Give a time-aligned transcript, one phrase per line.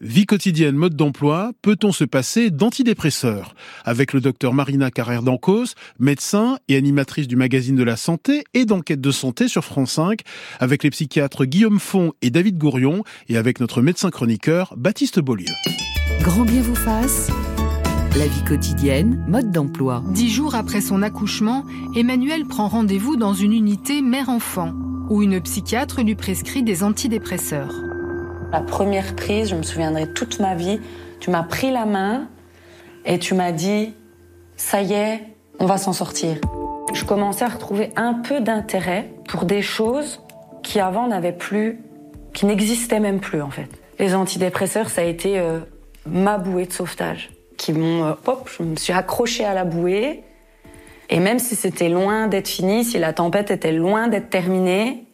[0.00, 3.56] Vie quotidienne, mode d'emploi, peut-on se passer d'antidépresseurs?
[3.84, 8.64] Avec le docteur Marina Carrère d'Ancos, médecin et animatrice du magazine de la santé et
[8.64, 10.20] d'enquête de santé sur France 5,
[10.60, 15.52] avec les psychiatres Guillaume Font et David Gourion, et avec notre médecin chroniqueur Baptiste Beaulieu.
[16.20, 17.32] Grand bien vous fasse.
[18.16, 20.04] La vie quotidienne, mode d'emploi.
[20.10, 21.64] Dix jours après son accouchement,
[21.96, 24.74] Emmanuel prend rendez-vous dans une unité mère-enfant,
[25.10, 27.87] où une psychiatre lui prescrit des antidépresseurs.
[28.50, 30.80] La première prise, je me souviendrai toute ma vie,
[31.20, 32.28] tu m'as pris la main
[33.04, 33.92] et tu m'as dit,
[34.56, 35.22] ça y est,
[35.58, 36.36] on va s'en sortir.
[36.94, 40.22] Je commençais à retrouver un peu d'intérêt pour des choses
[40.62, 41.80] qui avant n'avaient plus,
[42.32, 43.68] qui n'existaient même plus en fait.
[43.98, 45.58] Les antidépresseurs, ça a été euh,
[46.06, 50.22] ma bouée de sauvetage, qui m'ont, euh, hop, je me suis accrochée à la bouée.
[51.10, 55.04] Et même si c'était loin d'être fini, si la tempête était loin d'être terminée,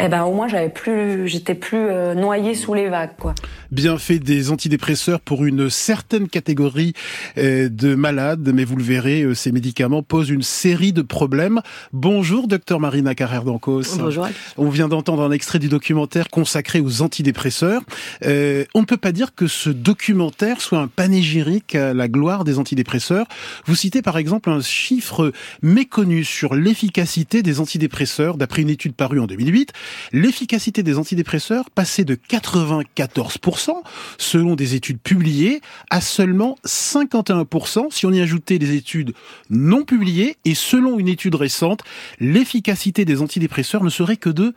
[0.00, 3.34] eh ben au moins j'avais plus, j'étais plus euh, noyé sous les vagues, quoi.
[3.70, 6.94] Bienfait des antidépresseurs pour une certaine catégorie
[7.36, 11.60] euh, de malades, mais vous le verrez, euh, ces médicaments posent une série de problèmes.
[11.92, 13.98] Bonjour, docteur Marina Carrère d'Ancos.
[13.98, 14.28] Bonjour.
[14.56, 17.82] On vient d'entendre un extrait du documentaire consacré aux antidépresseurs.
[18.24, 22.44] Euh, on ne peut pas dire que ce documentaire soit un panégyrique à la gloire
[22.44, 23.26] des antidépresseurs.
[23.66, 29.20] Vous citez par exemple un chiffre méconnu sur l'efficacité des antidépresseurs d'après une étude parue
[29.20, 29.72] en 2008
[30.12, 33.72] l'efficacité des antidépresseurs passait de 94%,
[34.18, 39.14] selon des études publiées, à seulement 51% si on y ajoutait des études
[39.50, 41.82] non publiées, et selon une étude récente,
[42.20, 44.54] l'efficacité des antidépresseurs ne serait que de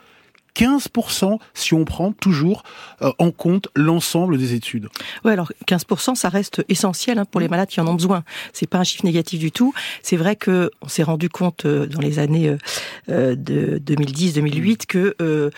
[0.56, 2.64] 15% si on prend toujours
[3.02, 4.90] euh, en compte l'ensemble des études.
[5.24, 8.24] Oui, alors 15%, ça reste essentiel hein, pour les malades qui en ont besoin.
[8.54, 9.74] C'est pas un chiffre négatif du tout.
[10.02, 12.56] C'est vrai que on s'est rendu compte euh, dans les années
[13.10, 15.52] euh, de 2010-2008 que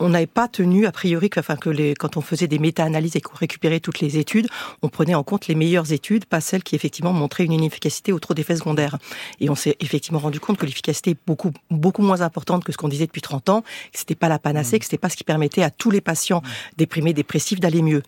[0.00, 3.14] on n'avait pas tenu a priori que, enfin que les, quand on faisait des méta-analyses
[3.16, 4.48] et qu'on récupérait toutes les études,
[4.82, 8.18] on prenait en compte les meilleures études, pas celles qui effectivement montraient une inefficacité ou
[8.18, 8.98] trop d'effets secondaires.
[9.40, 12.76] Et on s'est effectivement rendu compte que l'efficacité est beaucoup beaucoup moins importante que ce
[12.76, 13.64] qu'on disait depuis 30 ans.
[14.12, 16.42] C'était pas la panacée, que c'était pas ce qui permettait à tous les patients
[16.76, 18.02] déprimés, dépressifs d'aller mieux.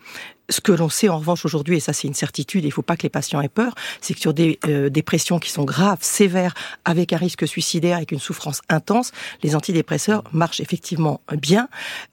[0.50, 2.96] Ce que l'on sait en revanche aujourd'hui, et ça c'est une certitude, il faut pas
[2.96, 6.54] que les patients aient peur, c'est que sur des euh, dépressions qui sont graves, sévères,
[6.84, 9.12] avec un risque suicidaire, avec une souffrance intense,
[9.42, 11.68] les antidépresseurs marchent effectivement bien,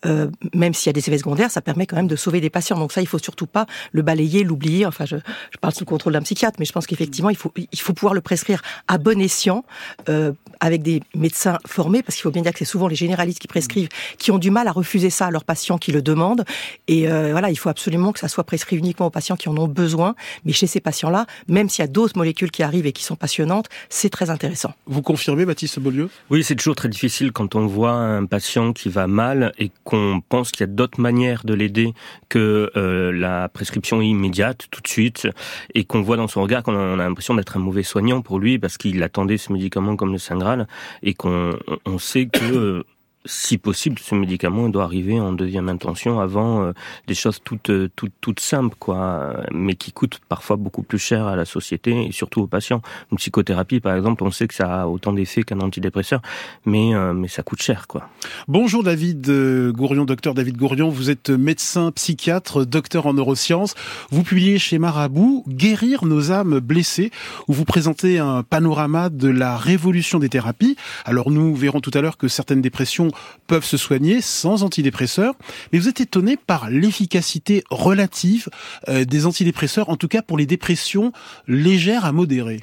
[0.06, 2.50] euh, même s'il y a des effets secondaires, ça permet quand même de sauver des
[2.50, 2.78] patients.
[2.78, 4.86] Donc ça, il faut surtout pas le balayer, l'oublier.
[4.86, 7.54] Enfin, je, je, parle sous le contrôle d'un psychiatre, mais je pense qu'effectivement, il faut,
[7.56, 9.66] il faut pouvoir le prescrire à bon escient,
[10.10, 13.40] euh, avec des médecins formés, parce qu'il faut bien dire que c'est souvent les généralistes
[13.40, 16.46] qui prescrivent, qui ont du mal à refuser ça à leurs patients qui le demandent.
[16.88, 19.58] Et euh, voilà, il faut absolument que ça soit prescrit uniquement aux patients qui en
[19.58, 20.16] ont besoin.
[20.46, 23.16] Mais chez ces patients-là, même s'il y a d'autres molécules qui arrivent et qui sont
[23.16, 24.74] passionnantes, c'est très intéressant.
[24.86, 26.10] Vous confirmez, Baptiste Beaulieu?
[26.30, 30.22] Oui, c'est toujours très difficile quand on voit un patient qui va mal et qu'on
[30.30, 31.94] pense qu'il y a d'autres manières de l'aider
[32.30, 35.28] que euh, la prescription immédiate, tout de suite,
[35.74, 38.60] et qu'on voit dans son regard qu'on a, l'impression d'être un mauvais soignant pour lui
[38.60, 40.68] parce qu'il attendait ce médicament comme le Saint Graal
[41.02, 42.84] et qu'on on sait que euh,
[43.26, 46.72] si possible, ce médicament doit arriver en deuxième intention avant euh,
[47.08, 51.28] des choses toutes, euh, toutes, toutes simples, quoi, mais qui coûtent parfois beaucoup plus cher
[51.28, 52.82] à la société et surtout aux patients.
[53.12, 56.22] Une psychothérapie, par exemple, on sait que ça a autant d'effets qu'un antidépresseur,
[56.66, 58.10] mais, euh, mais ça coûte cher, quoi.
[58.48, 59.30] Bonjour David
[59.72, 60.90] Gourion, docteur David Gourion.
[60.90, 63.76] Vous êtes médecin, psychiatre, docteur en neurosciences.
[64.10, 67.12] Vous publiez chez Marabout Guérir nos âmes blessées,
[67.48, 70.76] où vous présentez un panorama de la révolution des thérapies.
[71.06, 73.11] Alors nous verrons tout à l'heure que certaines dépressions
[73.48, 75.36] peuvent se soigner sans antidépresseurs,
[75.72, 78.50] mais vous êtes étonné par l'efficacité relative
[78.90, 81.12] euh, des antidépresseurs, en tout cas pour les dépressions
[81.48, 82.62] légères à modérées.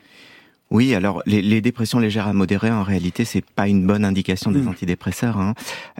[0.70, 4.50] Oui, alors les, les, dépressions légères à modérées, en réalité, c'est pas une bonne indication
[4.50, 4.68] des mmh.
[4.68, 5.38] antidépresseurs.
[5.38, 5.54] Hein.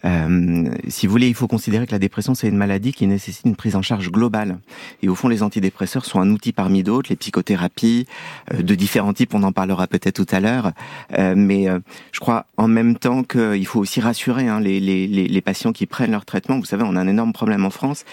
[0.04, 3.46] Euh, si vous voulez, il faut considérer que la dépression, c'est une maladie qui nécessite
[3.46, 4.58] une prise en charge globale.
[5.02, 8.06] Et au fond, les antidépresseurs sont un outil parmi d'autres, les psychothérapies
[8.52, 10.72] euh, de différents types, on en parlera peut-être tout à l'heure.
[11.18, 11.78] Euh, mais euh,
[12.12, 15.86] je crois en même temps qu'il faut aussi rassurer hein, les, les, les, patients qui
[15.86, 16.58] prennent leur traitement.
[16.58, 18.04] Vous savez, on a un énorme problème en France,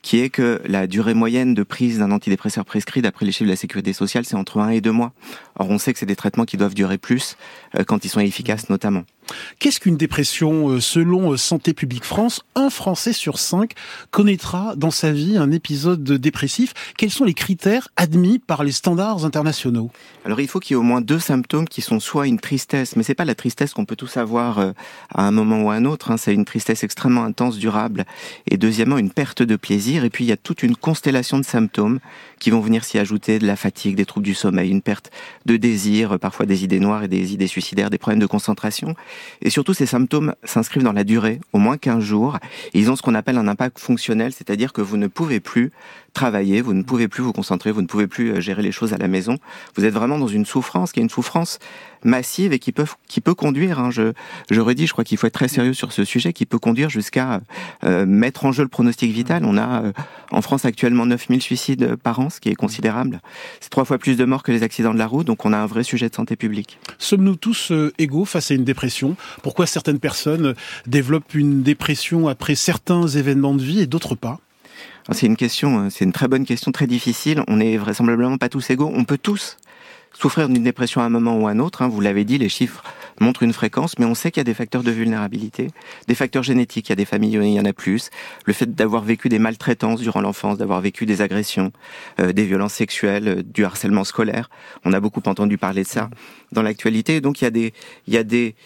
[0.00, 3.50] qui est que la durée moyenne de prise d'un antidépresseur prescrit, d'après les chiffres de
[3.50, 5.12] la sécurité sociale, c'est entre 1 et 2 mois.
[5.58, 7.36] Or, on sait que c'est des traitements qui doivent durer plus
[7.76, 9.04] euh, quand ils sont efficaces notamment.
[9.58, 13.72] Qu'est-ce qu'une dépression euh, Selon euh, Santé publique France, un Français sur cinq
[14.10, 16.74] connaîtra dans sa vie un épisode dépressif?
[16.96, 19.90] Quels sont les critères admis par les standards internationaux?
[20.24, 22.96] Alors il faut qu'il y ait au moins deux symptômes qui sont soit une tristesse,
[22.96, 25.84] mais c'est pas la tristesse qu'on peut tous avoir à un moment ou à un
[25.84, 26.10] autre.
[26.10, 26.16] Hein.
[26.16, 28.04] c'est une tristesse extrêmement intense, durable,
[28.50, 30.04] et deuxièmement une perte de plaisir.
[30.04, 32.00] Et puis il y a toute une constellation de symptômes
[32.38, 35.10] qui vont venir s'y ajouter de la fatigue, des troubles du sommeil, une perte
[35.46, 38.94] de désir, parfois des idées noires et des idées suicidaires, des problèmes de concentration.
[39.42, 42.38] Et surtout, ces symptômes s'inscrivent dans la durée, au moins 15 jours,
[42.74, 45.70] ils ont ce qu'on appelle un impact fonctionnel, c'est-à-dire que vous ne pouvez plus
[46.12, 48.92] travailler, vous ne pouvez plus vous concentrer, vous ne pouvez plus euh, gérer les choses
[48.92, 49.38] à la maison.
[49.76, 51.58] Vous êtes vraiment dans une souffrance qui est une souffrance
[52.04, 53.78] massive et qui peut qui peut conduire.
[53.78, 54.12] Hein, je
[54.50, 56.90] je redis, je crois qu'il faut être très sérieux sur ce sujet, qui peut conduire
[56.90, 57.40] jusqu'à
[57.84, 59.44] euh, mettre en jeu le pronostic vital.
[59.44, 59.92] On a euh,
[60.30, 63.20] en France actuellement 9000 suicides par an, ce qui est considérable.
[63.60, 65.58] C'est trois fois plus de morts que les accidents de la route, donc on a
[65.58, 66.78] un vrai sujet de santé publique.
[66.98, 69.16] Sommes-nous tous égaux face à une dépression?
[69.42, 70.54] Pourquoi certaines personnes
[70.86, 74.40] développent une dépression après certains événements de vie et d'autres pas?
[75.10, 77.42] C'est une question, euh, c'est une très bonne question, très difficile.
[77.48, 78.92] On n'est vraisemblablement pas tous égaux.
[78.94, 79.56] On peut tous
[80.18, 81.82] souffrir d'une dépression à un moment ou à un autre.
[81.82, 81.88] Hein.
[81.88, 82.82] Vous l'avez dit, les chiffres
[83.20, 85.68] montrent une fréquence, mais on sait qu'il y a des facteurs de vulnérabilité,
[86.08, 86.88] des facteurs génétiques.
[86.88, 88.10] Il y a des familles où il y en a plus.
[88.44, 91.72] Le fait d'avoir vécu des maltraitances durant l'enfance, d'avoir vécu des agressions,
[92.20, 94.50] euh, des violences sexuelles, euh, du harcèlement scolaire.
[94.84, 96.10] On a beaucoup entendu parler de ça
[96.50, 97.20] dans l'actualité.
[97.20, 97.72] Donc il y a des,
[98.08, 98.56] il y a des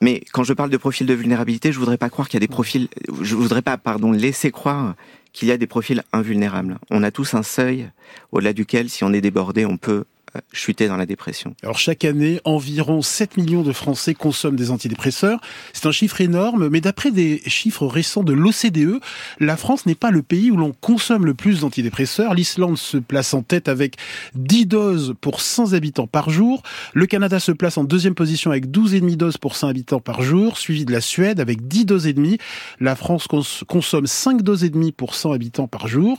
[0.00, 2.46] mais quand je parle de profil de vulnérabilité, je voudrais pas croire qu'il y a
[2.46, 2.86] des profils,
[3.20, 4.94] je voudrais pas, pardon, laisser croire
[5.32, 6.78] qu'il y a des profils invulnérables.
[6.90, 7.90] On a tous un seuil
[8.30, 10.04] au-delà duquel, si on est débordé, on peut
[10.52, 11.54] chuter dans la dépression.
[11.62, 15.40] Alors chaque année, environ 7 millions de Français consomment des antidépresseurs.
[15.72, 19.00] C'est un chiffre énorme, mais d'après des chiffres récents de l'OCDE,
[19.40, 22.34] la France n'est pas le pays où l'on consomme le plus d'antidépresseurs.
[22.34, 23.96] L'Islande se place en tête avec
[24.34, 26.62] 10 doses pour 100 habitants par jour.
[26.94, 30.58] Le Canada se place en deuxième position avec 12,5 doses pour 100 habitants par jour,
[30.58, 32.38] suivi de la Suède avec 10 doses et demie.
[32.80, 33.26] La France
[33.66, 36.18] consomme 5 doses et demie pour 100 habitants par jour.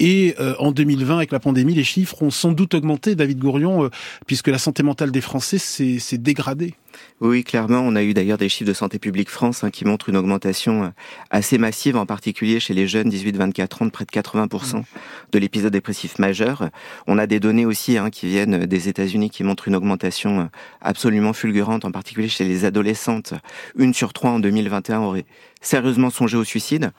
[0.00, 3.84] Et euh, en 2020, avec la pandémie, les chiffres ont sans doute augmenté, David Gourion,
[3.84, 3.90] euh,
[4.28, 6.74] puisque la santé mentale des Français s'est dégradée.
[7.20, 10.08] Oui, clairement, on a eu d'ailleurs des chiffres de Santé publique France hein, qui montrent
[10.08, 10.88] une augmentation euh,
[11.30, 14.84] assez massive, en particulier chez les jeunes 18-24 ans, de près de 80%
[15.32, 16.70] de l'épisode dépressif majeur.
[17.08, 20.48] On a des données aussi hein, qui viennent des États-Unis qui montrent une augmentation
[20.80, 23.34] absolument fulgurante, en particulier chez les adolescentes.
[23.76, 25.26] Une sur trois en 2021 aurait
[25.60, 26.92] sérieusement songé au suicide.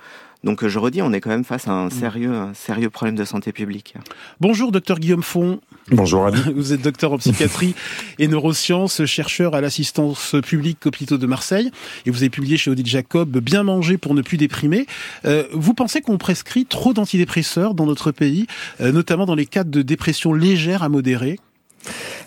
[0.43, 1.91] Donc je redis, on est quand même face à un mm.
[1.91, 3.95] sérieux, un sérieux problème de santé publique.
[4.39, 5.59] Bonjour, docteur Guillaume Font.
[5.91, 6.41] Bonjour Ali.
[6.55, 7.75] Vous êtes docteur en psychiatrie
[8.19, 11.71] et neurosciences, chercheur à l'assistance publique Hôpitaux de Marseille,
[12.05, 14.85] et vous avez publié chez Odile Jacob Bien manger pour ne plus déprimer.
[15.25, 18.47] Euh, vous pensez qu'on prescrit trop d'antidépresseurs dans notre pays,
[18.81, 21.39] euh, notamment dans les cas de dépression légère à modérée?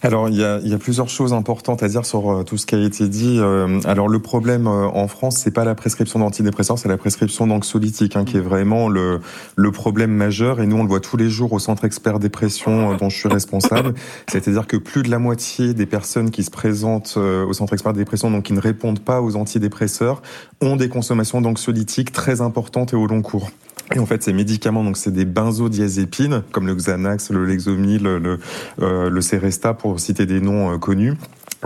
[0.03, 2.57] Alors, il y, a, il y a, plusieurs choses importantes à dire sur euh, tout
[2.57, 3.39] ce qui a été dit.
[3.39, 7.47] Euh, alors, le problème euh, en France, c'est pas la prescription d'antidépresseurs, c'est la prescription
[7.47, 9.21] d'anxiolytiques, hein, qui est vraiment le,
[9.55, 10.61] le problème majeur.
[10.61, 13.29] Et nous, on le voit tous les jours au Centre Expert Dépression dont je suis
[13.29, 13.95] responsable.
[14.29, 18.31] C'est-à-dire que plus de la moitié des personnes qui se présentent au Centre Expert Dépression,
[18.31, 20.23] donc qui ne répondent pas aux antidépresseurs,
[20.61, 23.51] ont des consommations d'anxiolytiques très importantes et au long cours.
[23.95, 28.39] Et en fait, ces médicaments, donc c'est des benzodiazépines, comme le Xanax, le Lexomil, le,
[28.81, 31.15] euh, le Seresta, pour citer des noms euh, connus.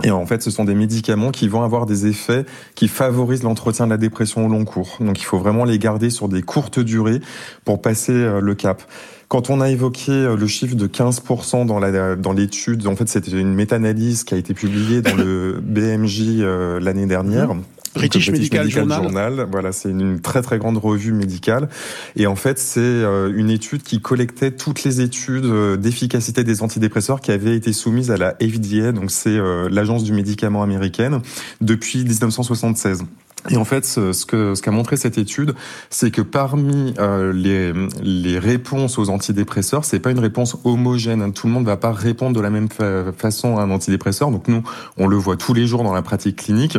[0.03, 2.45] Et en fait, ce sont des médicaments qui vont avoir des effets
[2.75, 4.97] qui favorisent l'entretien de la dépression au long cours.
[4.99, 7.19] Donc il faut vraiment les garder sur des courtes durées
[7.65, 8.83] pour passer euh, le cap.
[9.27, 13.31] Quand on a évoqué euh, le chiffre de 15% dans dans l'étude, en fait, c'était
[13.31, 16.43] une méta-analyse qui a été publiée dans le BMJ
[16.79, 17.55] l'année dernière.
[17.55, 17.63] Mmh.
[17.95, 19.47] British, Medical, Journal.
[19.51, 21.69] Voilà, c'est une très très grande revue médicale.
[22.15, 26.61] Et en fait, c'est euh, une étude qui collectait toutes les études euh, d'efficacité des
[26.61, 31.21] antidépresseurs qui avaient été soumises à la FDA, donc c'est euh, l'agence du médicament américaine,
[31.61, 33.03] depuis 1976.
[33.49, 35.53] Et en fait, ce que ce qu'a montré cette étude,
[35.89, 36.93] c'est que parmi
[37.33, 41.31] les, les réponses aux antidépresseurs, c'est pas une réponse homogène.
[41.31, 42.67] Tout le monde va pas répondre de la même
[43.15, 44.31] façon à un antidépresseur.
[44.31, 44.63] Donc nous,
[44.97, 46.77] on le voit tous les jours dans la pratique clinique.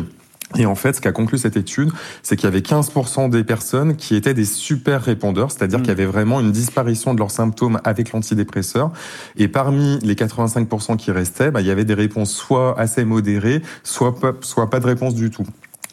[0.57, 1.91] Et en fait, ce qu'a conclu cette étude,
[2.23, 5.83] c'est qu'il y avait 15% des personnes qui étaient des super répondeurs, c'est-à-dire mmh.
[5.83, 8.91] qu'il y avait vraiment une disparition de leurs symptômes avec l'antidépresseur.
[9.37, 13.63] Et parmi les 85% qui restaient, bah, il y avait des réponses soit assez modérées,
[13.83, 15.47] soit soit pas de réponse du tout.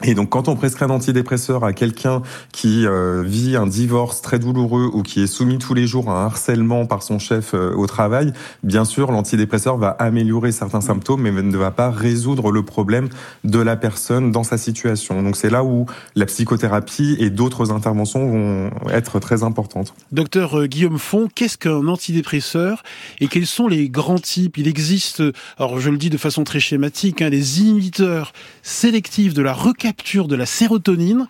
[0.03, 2.21] Et donc, quand on prescrit un antidépresseur à quelqu'un
[2.51, 6.21] qui euh, vit un divorce très douloureux ou qui est soumis tous les jours à
[6.21, 11.21] un harcèlement par son chef euh, au travail, bien sûr, l'antidépresseur va améliorer certains symptômes,
[11.21, 13.07] mais ne va pas résoudre le problème
[13.45, 15.23] de la personne dans sa situation.
[15.23, 15.85] Donc, c'est là où
[16.15, 19.93] la psychothérapie et d'autres interventions vont être très importantes.
[20.11, 22.83] Docteur euh, Guillaume Font, qu'est-ce qu'un antidépresseur
[23.21, 24.57] et quels sont les grands types?
[24.57, 25.23] Il existe,
[25.57, 29.85] alors je le dis de façon très schématique, hein, les inhibiteurs sélectifs de la requête
[29.95, 31.27] de la sérotonine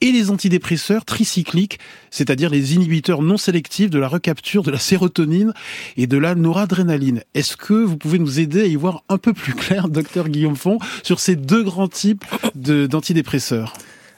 [0.00, 1.78] et les antidépresseurs tricycliques,
[2.10, 5.52] c'est-à-dire les inhibiteurs non sélectifs de la recapture de la sérotonine
[5.96, 7.22] et de la noradrénaline.
[7.34, 10.56] Est-ce que vous pouvez nous aider à y voir un peu plus clair, docteur Guillaume
[10.56, 13.74] Font, sur ces deux grands types d'antidépresseurs?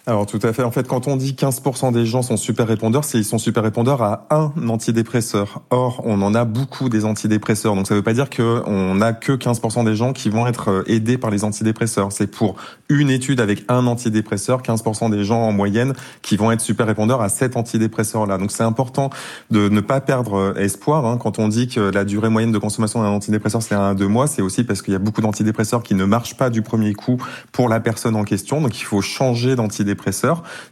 [0.08, 0.62] Alors tout à fait.
[0.62, 3.64] En fait, quand on dit 15% des gens sont super répondeurs, c'est ils sont super
[3.64, 5.62] répondeurs à un antidépresseur.
[5.70, 7.74] Or, on en a beaucoup des antidépresseurs.
[7.74, 10.70] Donc ça ne veut pas dire qu'on n'a que 15% des gens qui vont être
[10.70, 12.12] euh, aidés par les antidépresseurs.
[12.12, 12.54] C'est pour
[12.88, 17.20] une étude avec un antidépresseur, 15% des gens en moyenne qui vont être super répondeurs
[17.20, 18.38] à cet antidépresseur-là.
[18.38, 19.10] Donc c'est important
[19.50, 21.04] de ne pas perdre euh, espoir.
[21.04, 21.18] Hein.
[21.20, 24.06] Quand on dit que la durée moyenne de consommation d'un antidépresseur c'est un à deux
[24.06, 26.94] mois, c'est aussi parce qu'il y a beaucoup d'antidépresseurs qui ne marchent pas du premier
[26.94, 27.20] coup
[27.50, 28.60] pour la personne en question.
[28.60, 29.95] Donc il faut changer d'antidépresseur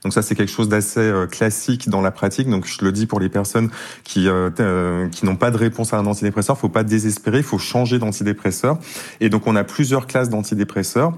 [0.03, 2.49] donc ça, c'est quelque chose d'assez euh, classique dans la pratique.
[2.49, 3.71] Donc je le dis pour les personnes
[4.05, 7.45] qui euh, euh, qui n'ont pas de réponse à un antidépresseur, faut pas désespérer, il
[7.45, 8.79] faut changer d'antidépresseur.
[9.21, 11.15] Et donc on a plusieurs classes d'antidépresseurs.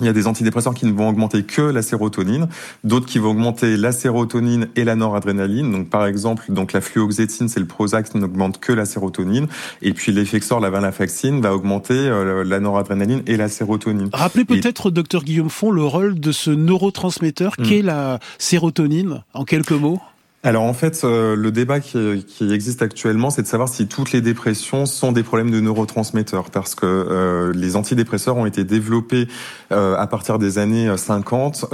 [0.00, 2.48] Il y a des antidépresseurs qui ne vont augmenter que la sérotonine,
[2.84, 5.70] d'autres qui vont augmenter la sérotonine et la noradrénaline.
[5.70, 9.46] Donc par exemple, donc la fluoxétine, c'est le Prozac qui n'augmente que la sérotonine,
[9.82, 14.10] et puis l'effexor, la venlafaxine, va augmenter euh, la noradrénaline et la sérotonine.
[14.12, 17.62] Rappelez peut-être, docteur Guillaume Font, le rôle de ce neurotransmetteur hmm.
[17.62, 20.00] qu'est la sérotonine, en quelques mots?
[20.46, 21.98] Alors en fait, euh, le débat qui,
[22.40, 26.76] existe actuellement, c'est de savoir si toutes les dépressions sont des problèmes de neurotransmetteurs, parce
[26.76, 29.26] que euh, les antidépresseurs ont été développés
[29.72, 31.64] euh, à partir des années 50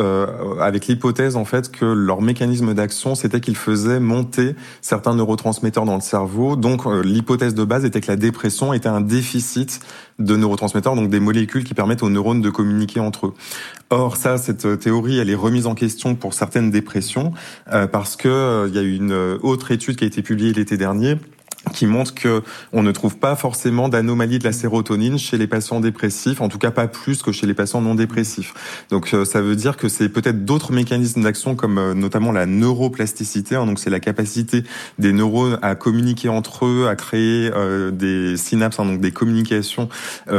[0.59, 5.97] avec l'hypothèse en fait que leur mécanisme d'action, c'était qu'ils faisaient monter certains neurotransmetteurs dans
[5.97, 6.57] le cerveau.
[6.57, 9.81] Donc l'hypothèse de base était que la dépression était un déficit
[10.25, 13.35] de neurotransmetteurs, donc des molécules qui permettent aux neurones de communiquer entre eux.
[13.91, 17.33] Or, ça, cette théorie, elle est remise en question pour certaines dépressions,
[17.73, 21.19] euh, parce que euh, y a une autre étude qui a été publiée l'été dernier
[21.73, 22.43] qui montre que
[22.73, 26.59] on ne trouve pas forcément d'anomalie de la sérotonine chez les patients dépressifs, en tout
[26.59, 28.55] cas pas plus que chez les patients non dépressifs.
[28.91, 32.47] Donc euh, ça veut dire que c'est peut-être d'autres mécanismes d'action comme euh, notamment la
[32.47, 34.65] neuroplasticité, hein, donc c'est la capacité
[34.99, 39.89] des neurones à communiquer entre eux, à créer euh, des synapses, hein, donc des communications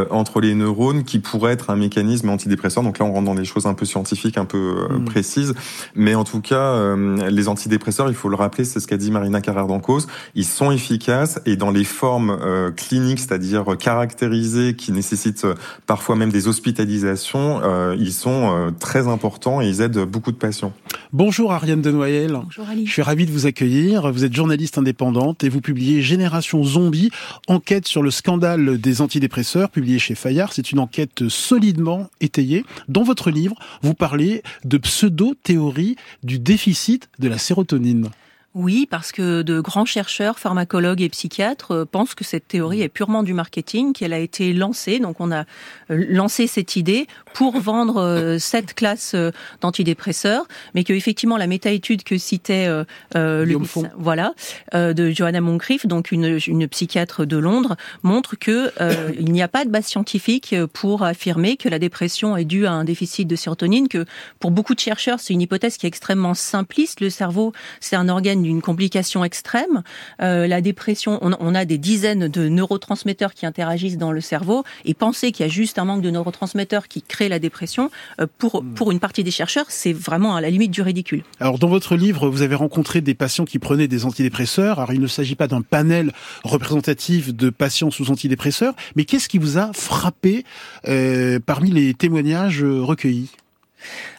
[0.09, 2.83] entre les neurones, qui pourrait être un mécanisme antidépresseur.
[2.83, 5.05] Donc là on rentre dans des choses un peu scientifiques, un peu mm.
[5.05, 5.53] précises,
[5.95, 9.41] mais en tout cas les antidépresseurs, il faut le rappeler, c'est ce qu'a dit Marina
[9.41, 11.12] Carrère d'Encause, ils sont efficaces
[11.45, 15.55] et dans les formes euh, cliniques, c'est-à-dire caractérisées, qui nécessitent euh,
[15.85, 20.73] parfois même des hospitalisations, euh, ils sont très importants et ils aident beaucoup de patients.
[21.11, 22.31] Bonjour Ariane Denoyel.
[22.31, 22.85] Bonjour Ali.
[22.85, 24.11] Je suis ravi de vous accueillir.
[24.11, 27.11] Vous êtes journaliste indépendante et vous publiez Génération Zombie,
[27.47, 30.53] enquête sur le scandale des antidépresseurs, publié chez Fayard.
[30.53, 32.65] C'est une enquête solidement étayée.
[32.87, 38.09] Dans votre livre, vous parlez de pseudo-théorie du déficit de la sérotonine.
[38.55, 42.89] Oui, parce que de grands chercheurs, pharmacologues et psychiatres euh, pensent que cette théorie est
[42.89, 44.99] purement du marketing, qu'elle a été lancée.
[44.99, 45.45] Donc on a
[45.89, 49.15] euh, lancé cette idée pour vendre euh, cette classe
[49.61, 52.67] d'antidépresseurs, mais que effectivement la méta-étude que citait
[53.15, 53.57] le
[53.97, 54.33] voilà
[54.73, 58.71] de Johanna Moncrief, donc une, une, psychiatre de Londres, montre que
[59.19, 62.71] il n'y a pas de base scientifique pour affirmer que la dépression est due à
[62.71, 63.87] un déficit de sérotonine.
[63.87, 64.05] Que
[64.39, 66.99] pour beaucoup de chercheurs, c'est une hypothèse qui est extrêmement simpliste.
[66.99, 69.83] Le cerveau, c'est un organe d'une complication extrême.
[70.21, 74.93] Euh, la dépression, on, a des dizaines de neurotransmetteurs qui interagissent dans le cerveau et
[74.93, 78.63] penser qu'il y a juste un manque de neurotransmetteurs qui crée la dépression, euh, pour,
[78.63, 78.73] hmm.
[78.73, 81.23] pour une partie des chercheurs, c'est vraiment à la limite du ridicule.
[81.39, 84.79] Alors dans votre livre, vous avez rencontré des patients qui prenaient des antidépresseurs.
[84.79, 86.11] Alors il ne s'agit pas d'un panel
[86.43, 90.43] représentatif de patients sous antidépresseurs, mais qu'est-ce qui vous a frappé
[90.87, 93.29] euh, parmi les témoignages recueillis?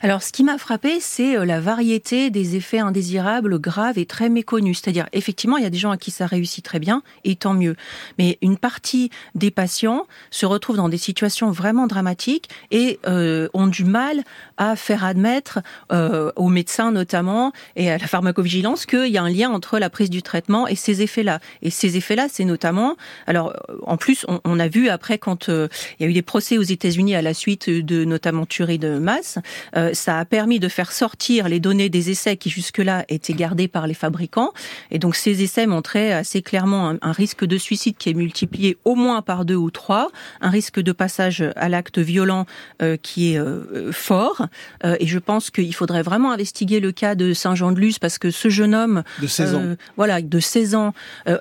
[0.00, 4.28] Alors, ce qui m'a frappé, c'est euh, la variété des effets indésirables graves et très
[4.28, 4.80] méconnus.
[4.80, 7.54] C'est-à-dire, effectivement, il y a des gens à qui ça réussit très bien, et tant
[7.54, 7.76] mieux.
[8.18, 13.66] Mais une partie des patients se retrouvent dans des situations vraiment dramatiques et euh, ont
[13.66, 14.22] du mal
[14.56, 15.60] à faire admettre
[15.92, 19.90] euh, aux médecins notamment et à la pharmacovigilance qu'il y a un lien entre la
[19.90, 21.40] prise du traitement et ces effets-là.
[21.62, 25.68] Et ces effets-là, c'est notamment, alors en plus, on, on a vu après quand il
[26.00, 29.38] y a eu des procès aux États-Unis à la suite de notamment tueries de masse,
[29.76, 33.68] euh, ça a permis de faire sortir les données des essais qui jusque-là étaient gardées
[33.68, 34.52] par les fabricants.
[34.90, 38.94] Et donc ces essais montraient assez clairement un, risque de suicide qui est multiplié au
[38.94, 42.46] moins par deux ou trois, un risque de passage à l'acte violent
[42.82, 44.48] euh, qui est euh, fort.
[44.84, 48.74] et je pense qu'il faudrait vraiment investiguer le cas de Saint-Jean-de-Luz parce que ce jeune
[48.74, 50.92] homme de 16 ans, voilà, de 16 ans,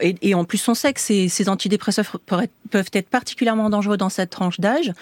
[0.02, 4.10] et, et, en plus on sait que ces, ces antidépresseurs peuvent être particulièrement dangereux dans
[4.10, 4.94] cette tranche d'âge,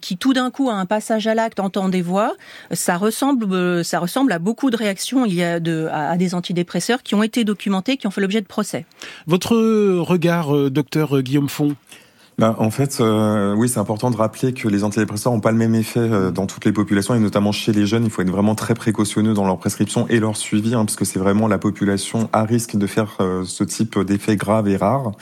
[0.00, 2.34] qui tout d'un coup a un passage à l'acte entend des voix,
[2.72, 7.02] ça ressemble, ça ressemble à beaucoup de réactions il y a de, à des antidépresseurs
[7.02, 8.86] qui ont été documentés, qui ont fait l'objet de procès.
[9.26, 9.56] Votre
[10.00, 11.76] regard, euh, docteur Guillaume Font
[12.40, 15.58] bah, en fait, euh, oui, c'est important de rappeler que les antidépresseurs n'ont pas le
[15.58, 18.04] même effet euh, dans toutes les populations et notamment chez les jeunes.
[18.04, 21.04] Il faut être vraiment très précautionneux dans leur prescription et leur suivi, hein, parce que
[21.04, 25.12] c'est vraiment la population à risque de faire euh, ce type d'effets graves et rares.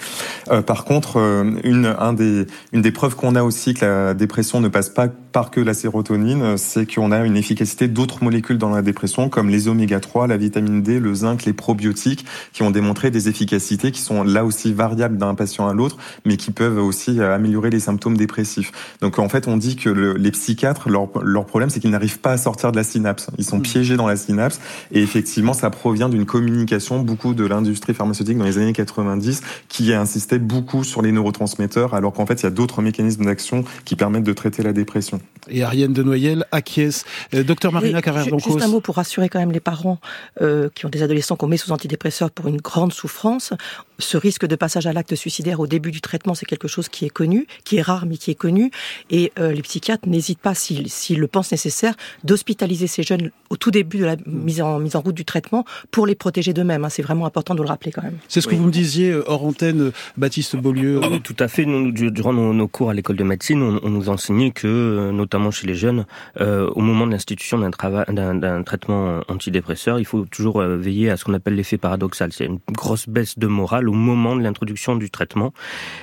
[0.65, 1.17] par contre,
[1.65, 5.09] une, un des, une des preuves qu'on a aussi que la dépression ne passe pas
[5.39, 9.51] par que la sérotonine, c'est qu'on a une efficacité d'autres molécules dans la dépression, comme
[9.51, 13.93] les oméga 3, la vitamine D, le zinc, les probiotiques, qui ont démontré des efficacités
[13.93, 17.79] qui sont là aussi variables d'un patient à l'autre, mais qui peuvent aussi améliorer les
[17.79, 18.73] symptômes dépressifs.
[19.01, 22.19] Donc en fait, on dit que le, les psychiatres, leur, leur problème, c'est qu'ils n'arrivent
[22.19, 23.31] pas à sortir de la synapse.
[23.39, 23.63] Ils sont mmh.
[23.63, 24.59] piégés dans la synapse,
[24.91, 29.93] et effectivement, ça provient d'une communication beaucoup de l'industrie pharmaceutique dans les années 90 qui
[29.93, 33.63] a insisté beaucoup sur les neurotransmetteurs, alors qu'en fait, il y a d'autres mécanismes d'action
[33.85, 35.21] qui permettent de traiter la dépression.
[35.51, 37.05] Et Ariane de Noyel acquiesce.
[37.35, 39.99] Euh, docteur Marina Carrère Juste un mot pour rassurer quand même les parents
[40.43, 43.53] euh, qui ont des adolescents qu'on met sous antidépresseurs pour une grande souffrance.
[43.99, 47.05] Ce risque de passage à l'acte suicidaire au début du traitement, c'est quelque chose qui
[47.05, 48.71] est connu, qui est rare mais qui est connu.
[49.11, 51.95] Et euh, les psychiatres n'hésitent pas, s'ils le pensent nécessaire,
[52.25, 55.65] d'hospitaliser ces jeunes au tout début de la mise en, mise en route du traitement
[55.91, 56.85] pour les protéger d'eux-mêmes.
[56.85, 56.91] Hein.
[56.91, 58.19] C'est vraiment important de le rappeler quand même.
[58.29, 61.01] C'est ce que vous me disiez hors antenne, Baptiste Beaulieu.
[61.25, 61.65] Tout à fait.
[61.65, 65.51] Nous, durant nos, cours à l'école de médecine, on, on, nous enseignait que, euh, notamment
[65.51, 66.07] chez les jeunes,
[66.41, 71.17] euh, au moment de l'institution d'un, travail, d'un, traitement antidépresseur, il faut toujours veiller à
[71.17, 72.33] ce qu'on appelle l'effet paradoxal.
[72.33, 75.53] C'est une grosse baisse de morale au moment de l'introduction du traitement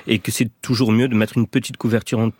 [0.06, 2.30] et que c'est toujours mieux de mettre une petite couverture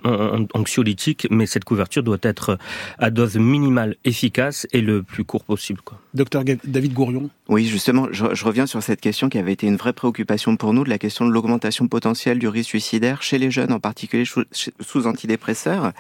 [0.55, 2.59] anxiolytique, mais cette couverture doit être
[2.99, 5.81] à dose minimale efficace et le plus court possible.
[5.85, 5.99] Quoi.
[6.15, 9.77] Docteur David Gourion Oui, justement, je, je, reviens sur cette question qui avait été une
[9.77, 13.51] vraie préoccupation pour nous, de la question de l'augmentation potentielle du risque suicidaire chez les
[13.51, 15.93] jeunes, en particulier sous antidépresseurs,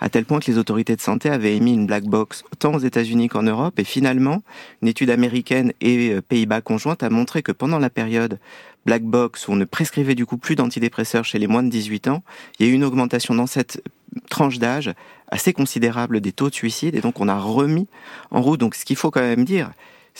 [0.00, 2.78] à tel point que les autorités de santé avaient émis une black box tant aux
[2.78, 3.78] États-Unis qu'en Europe.
[3.78, 4.42] Et finalement,
[4.82, 8.38] une étude américaine et euh, Pays-Bas conjointe a montré que pendant la période
[8.86, 12.08] black box où on ne prescrivait du coup plus d'antidépresseurs chez les moins de 18
[12.08, 12.22] ans,
[12.58, 13.82] il y a eu une augmentation dans cette
[14.28, 14.92] tranche d'âge
[15.28, 17.86] assez considérable des taux de suicide et donc on a remis
[18.30, 18.60] en route.
[18.60, 19.70] Donc ce qu'il faut quand même dire,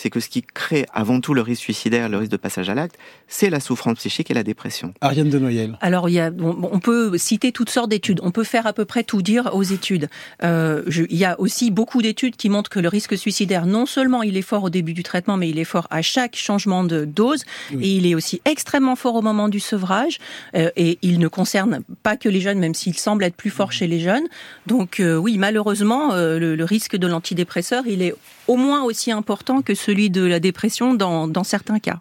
[0.01, 2.75] c'est que ce qui crée avant tout le risque suicidaire, le risque de passage à
[2.75, 2.95] l'acte,
[3.27, 4.95] c'est la souffrance psychique et la dépression.
[5.01, 5.77] Ariane de Noyel.
[5.79, 8.19] Alors, il y a, on, peut citer toutes sortes d'études.
[8.23, 10.09] On peut faire à peu près tout dire aux études.
[10.43, 13.85] Euh, je, il y a aussi beaucoup d'études qui montrent que le risque suicidaire, non
[13.85, 16.83] seulement il est fort au début du traitement, mais il est fort à chaque changement
[16.83, 20.17] de dose, et il est aussi extrêmement fort au moment du sevrage.
[20.55, 23.71] Euh, et il ne concerne pas que les jeunes, même s'il semble être plus fort
[23.71, 24.25] chez les jeunes.
[24.65, 28.15] Donc, euh, oui, malheureusement, euh, le, le risque de l'antidépresseur, il est
[28.47, 31.99] au moins aussi important que celui de la dépression dans certains cas.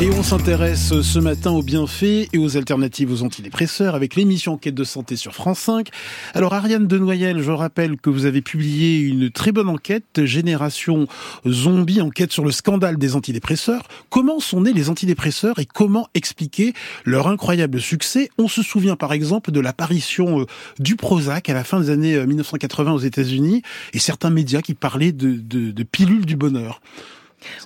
[0.00, 4.74] Et on s'intéresse ce matin aux bienfaits et aux alternatives aux antidépresseurs avec l'émission Enquête
[4.74, 5.88] de santé sur France 5.
[6.34, 11.06] Alors Ariane Denoyel, je rappelle que vous avez publié une très bonne enquête, Génération
[11.46, 13.84] Zombie, enquête sur le scandale des antidépresseurs.
[14.10, 16.72] Comment sont nés les antidépresseurs et comment expliquer
[17.04, 18.30] leur incroyable succès?
[18.36, 20.46] On se souvient par exemple de l'apparition euh,
[20.80, 24.74] du Prozac à la fin des années 1980 euh, aux États-Unis et certains médias qui
[24.74, 26.80] parlaient de, de, de pilules du bonheur.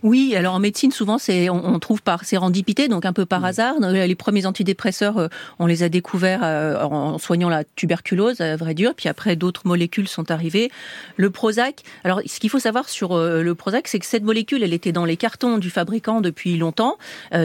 [0.03, 3.75] Oui, alors en médecine, souvent, c'est on, trouve par sérendipité, donc un peu par hasard.
[3.81, 8.75] Les premiers antidépresseurs, euh, on les a découverts euh, en soignant la tuberculose, à vrai
[8.75, 8.95] dire.
[8.95, 10.71] Puis après, d'autres molécules sont arrivées.
[11.17, 11.83] Le Prozac.
[12.05, 14.93] Alors, ce qu'il faut savoir sur euh, le Prozac, c'est que cette molécule, elle était
[14.93, 16.97] dans les cartons du fabricant depuis longtemps,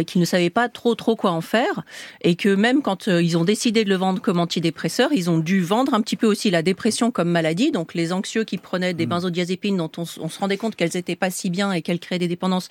[0.07, 1.83] qu'il ne savait pas trop trop quoi en faire,
[2.21, 5.61] et que même quand ils ont décidé de le vendre comme antidépresseur, ils ont dû
[5.61, 7.71] vendre un petit peu aussi la dépression comme maladie.
[7.71, 9.09] Donc, les anxieux qui prenaient des mmh.
[9.09, 12.19] benzodiazépines dont on, on se rendait compte qu'elles n'étaient pas si bien et qu'elles créaient
[12.23, 12.69] des dépendances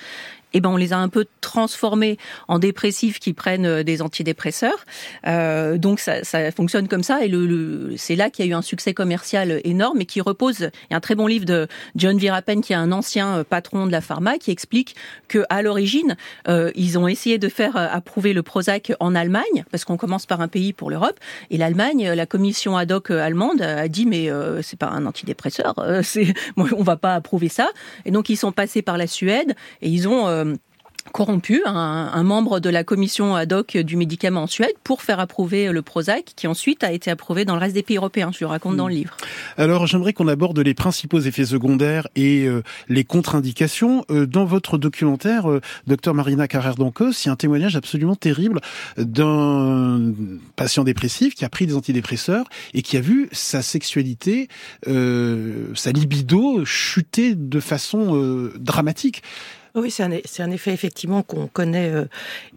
[0.55, 4.85] eh ben on les a un peu transformés en dépressifs qui prennent euh, des antidépresseurs.
[5.27, 8.55] Euh, donc ça, ça, fonctionne comme ça et le, c'est là qu'il y a eu
[8.55, 10.61] un succès commercial énorme et qui repose.
[10.61, 13.45] Il y a un très bon livre de John Virapen qui est un ancien euh,
[13.45, 14.97] patron de la pharma qui explique
[15.29, 16.17] que à l'origine
[16.49, 20.27] euh, ils ont essayé de faire euh, approuver le Prozac en Allemagne parce qu'on commence
[20.27, 21.19] par un pays pour l'Europe
[21.51, 25.75] et l'Allemagne, la commission ad hoc allemande a dit mais euh, c'est pas un antidépresseur,
[26.03, 27.69] c'est on va pas approuver ça
[28.05, 30.42] et donc ils sont passés par la Suède et ils ont
[31.11, 31.75] corrompu un,
[32.13, 35.83] un, membre de la commission ad hoc du médicament en Suède pour faire approuver le
[35.83, 38.31] Prozac, qui ensuite a été approuvé dans le reste des pays européens.
[38.33, 39.17] Je le raconte dans le livre.
[39.57, 44.05] Alors, j'aimerais qu'on aborde les principaux effets secondaires et euh, les contre-indications.
[44.11, 48.61] Euh, dans votre documentaire, euh, docteur Marina Carrère-Dancos, il y a un témoignage absolument terrible
[48.97, 50.13] d'un
[50.57, 54.49] patient dépressif qui a pris des antidépresseurs et qui a vu sa sexualité,
[54.87, 59.23] sa libido chuter de façon dramatique.
[59.75, 62.05] Oui, c'est un, un, effet effectivement qu'on connaît euh,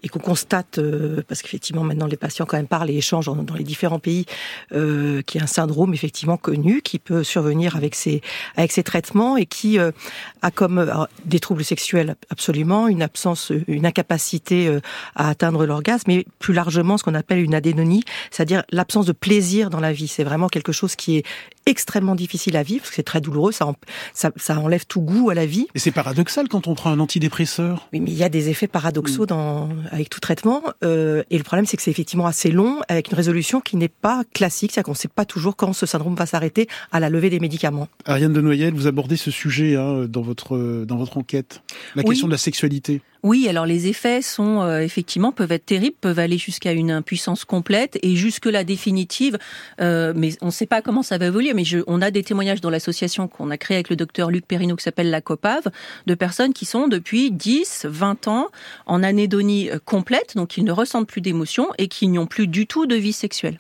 [0.04, 3.56] et qu'on constate, euh, parce qu'effectivement maintenant les patients quand même parlent et échangent dans
[3.56, 4.26] les différents pays,
[4.74, 8.22] euh, qui est un syndrome effectivement connu, qui peut survenir avec ces,
[8.58, 9.92] avec traitements et qui euh,
[10.42, 14.80] a comme euh, des troubles sexuels absolument, une absence, une incapacité
[15.16, 19.70] à atteindre l'orgasme, mais plus largement ce qu'on appelle une adénonie, c'est-à-dire l'absence de plaisir
[19.70, 20.10] dans la vie.
[20.10, 21.24] C'est vraiment quelque chose qui est
[21.66, 23.74] extrêmement difficile à vivre, parce que c'est très douloureux, ça,
[24.14, 25.68] ça, ça, enlève tout goût à la vie.
[25.74, 27.88] Et c'est paradoxal quand on prend un antidépresseur.
[27.94, 29.28] Oui, mais il y a des effets paradoxaux mm.
[29.28, 30.62] dans, avec tout traitement.
[30.84, 33.88] Euh, et le problème, c'est que c'est effectivement assez long, avec une résolution qui n'est
[33.88, 37.10] pas classique, c'est-à-dire qu'on ne sait pas toujours quand ce syndrome va s'arrêter à la
[37.10, 37.88] levée des médicaments.
[38.06, 41.62] Ariane de Noyel, vous abordez ce sujet hein, dans, votre, dans votre enquête,
[41.96, 43.02] la question de la sexualité.
[43.26, 47.44] Oui, alors les effets sont euh, effectivement peuvent être terribles, peuvent aller jusqu'à une impuissance
[47.44, 49.40] complète et jusque la définitive.
[49.82, 51.55] Euh, mais on ne sait pas comment ça va évoluer.
[51.56, 54.76] Mais on a des témoignages dans l'association qu'on a créée avec le docteur Luc Perrineau
[54.76, 55.70] qui s'appelle la COPAV,
[56.06, 58.48] de personnes qui sont depuis 10, 20 ans
[58.86, 62.68] en anédonie euh, complète, donc ils ne ressentent plus d'émotions et qui n'ont plus du
[62.68, 63.60] tout de vie sexuelle.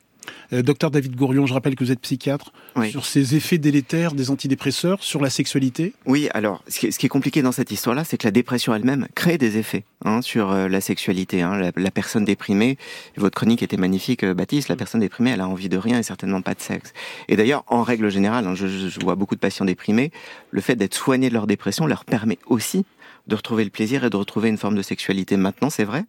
[0.55, 2.51] Euh, docteur David Gourion, je rappelle que vous êtes psychiatre.
[2.89, 7.41] Sur ces effets délétères des antidépresseurs sur la sexualité Oui, alors, ce qui, est, compliqué
[7.41, 10.81] dans cette histoire-là, c'est que la dépression elle-même crée des effets hein, sur euh, la
[10.81, 11.41] sexualité.
[11.41, 11.71] Hein.
[11.75, 12.77] La, personne déprimée,
[13.15, 16.03] votre chronique était magnifique, euh, Baptiste, la personne déprimée, elle a envie de rien et
[16.03, 16.93] certainement pas de sexe.
[17.29, 20.11] Et d'ailleurs, en règle générale, hein, je, je vois beaucoup de patients déprimés,
[20.51, 22.85] le fait d'être soigné de leur dépression leur permet aussi
[23.27, 25.37] de retrouver le plaisir et de retrouver une forme de sexualité.
[25.37, 26.03] Maintenant, c'est vrai,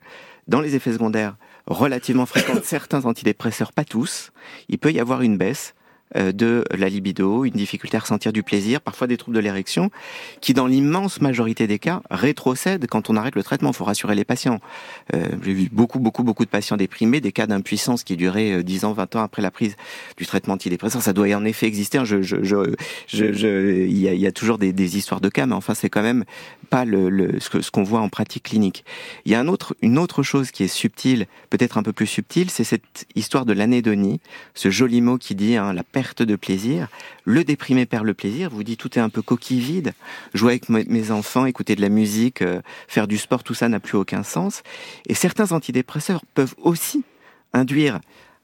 [0.49, 4.33] dans les effets secondaires relativement fréquents de certains antidépresseurs, pas tous,
[4.69, 5.75] il peut y avoir une baisse
[6.15, 9.91] de la libido, une difficulté à ressentir du plaisir, parfois des troubles de l'érection,
[10.41, 13.71] qui dans l'immense majorité des cas rétrocèdent quand on arrête le traitement.
[13.71, 14.61] Il faut rassurer les patients.
[15.15, 18.85] Euh, J'ai vu beaucoup, beaucoup, beaucoup de patients déprimés, des cas d'impuissance qui duraient 10
[18.85, 19.77] euh, ans, 20 ans après la prise
[20.17, 21.03] du traitement antidépresseur.
[21.03, 21.99] Ça doit en effet exister.
[21.99, 22.05] Hein.
[23.13, 26.25] Il, y a, toujours des, histoires de cas, mais enfin c'est quand même
[26.71, 28.85] pas ce qu'on voit en pratique clinique.
[29.25, 29.45] Il y a
[29.83, 33.53] une autre chose qui est subtile, peut-être un peu plus subtile, c'est cette histoire de
[33.53, 34.21] l'anédonie,
[34.55, 36.89] ce joli mot qui dit hein, la perte de plaisir.
[37.25, 38.51] Le déprimé perd le plaisir.
[38.51, 39.95] Vous dit tout est un peu coquille vide.
[40.35, 43.81] Jouer avec mes enfants, écouter de la musique, euh, faire du sport, tout ça n'a
[43.81, 44.63] plus aucun sens.
[45.07, 47.03] Et certains antidépresseurs peuvent aussi
[47.55, 47.99] induire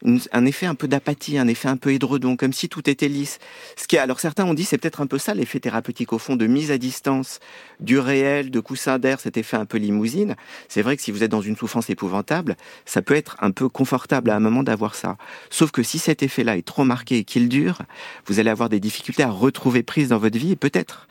[0.05, 3.39] un effet un peu d'apathie, un effet un peu édredon, comme si tout était lisse.
[3.77, 6.37] Ce qui, alors certains ont dit, c'est peut-être un peu ça l'effet thérapeutique au fond,
[6.37, 7.41] de mise à distance
[7.81, 10.37] du réel, de coussin d'air, cet effet un peu limousine.
[10.69, 13.69] C'est vrai que si vous êtes dans une souffrance épouvantable, ça peut être un peu
[13.69, 15.17] confortable à un moment d'avoir ça.
[15.51, 17.83] Sauf que si cet effet-là est trop marqué et qu'il dure,
[18.27, 21.07] vous allez avoir des difficultés à retrouver prise dans votre vie, peut-être.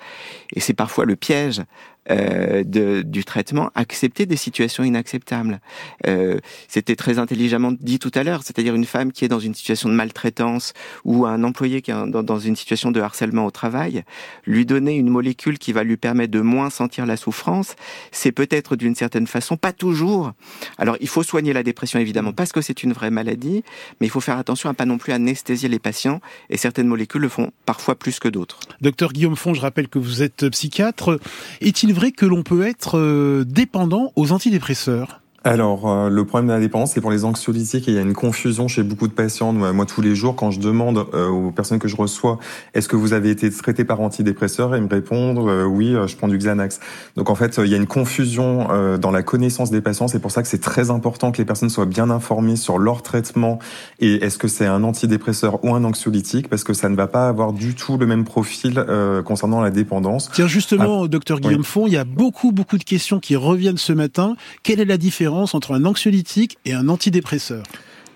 [0.53, 1.61] Et c'est parfois le piège
[2.09, 5.61] euh, de, du traitement, accepter des situations inacceptables.
[6.07, 9.53] Euh, C'était très intelligemment dit tout à l'heure, c'est-à-dire une femme qui est dans une
[9.53, 10.73] situation de maltraitance
[11.05, 14.03] ou un employé qui est dans, une situation de harcèlement au travail,
[14.47, 17.75] lui donner une molécule qui va lui permettre de moins sentir la souffrance,
[18.11, 20.31] c'est peut-être d'une certaine façon, pas toujours.
[20.79, 23.63] Alors il faut soigner la dépression évidemment parce que c'est une vraie maladie,
[23.99, 27.21] mais il faut faire attention à pas non plus anesthésier les patients et certaines molécules
[27.21, 28.59] le font parfois plus que d'autres.
[28.81, 31.19] Docteur Guillaume Font, je rappelle que vous êtes psychiatre.
[31.61, 36.53] Est-il vrai que l'on peut être euh, dépendant aux antidépresseurs alors, euh, le problème de
[36.53, 39.13] la dépendance, c'est pour les anxiolytiques et il y a une confusion chez beaucoup de
[39.13, 39.51] patients.
[39.53, 42.37] Moi, tous les jours, quand je demande euh, aux personnes que je reçois,
[42.75, 46.27] est-ce que vous avez été traité par antidépresseur, ils me répondent euh, oui, je prends
[46.27, 46.79] du Xanax.
[47.15, 48.67] Donc en fait, il y a une confusion
[48.99, 50.07] dans la connaissance des patients.
[50.07, 53.01] C'est pour ça que c'est très important que les personnes soient bien informées sur leur
[53.01, 53.57] traitement
[53.99, 57.27] et est-ce que c'est un antidépresseur ou un anxiolytique, parce que ça ne va pas
[57.27, 58.85] avoir du tout le même profil
[59.25, 60.29] concernant la dépendance.
[60.33, 63.77] Tiens, justement, ah, docteur Guillaume Font, il y a beaucoup, beaucoup de questions qui reviennent
[63.77, 64.35] ce matin.
[64.63, 67.63] Quelle est la différence entre un anxiolytique et un antidépresseur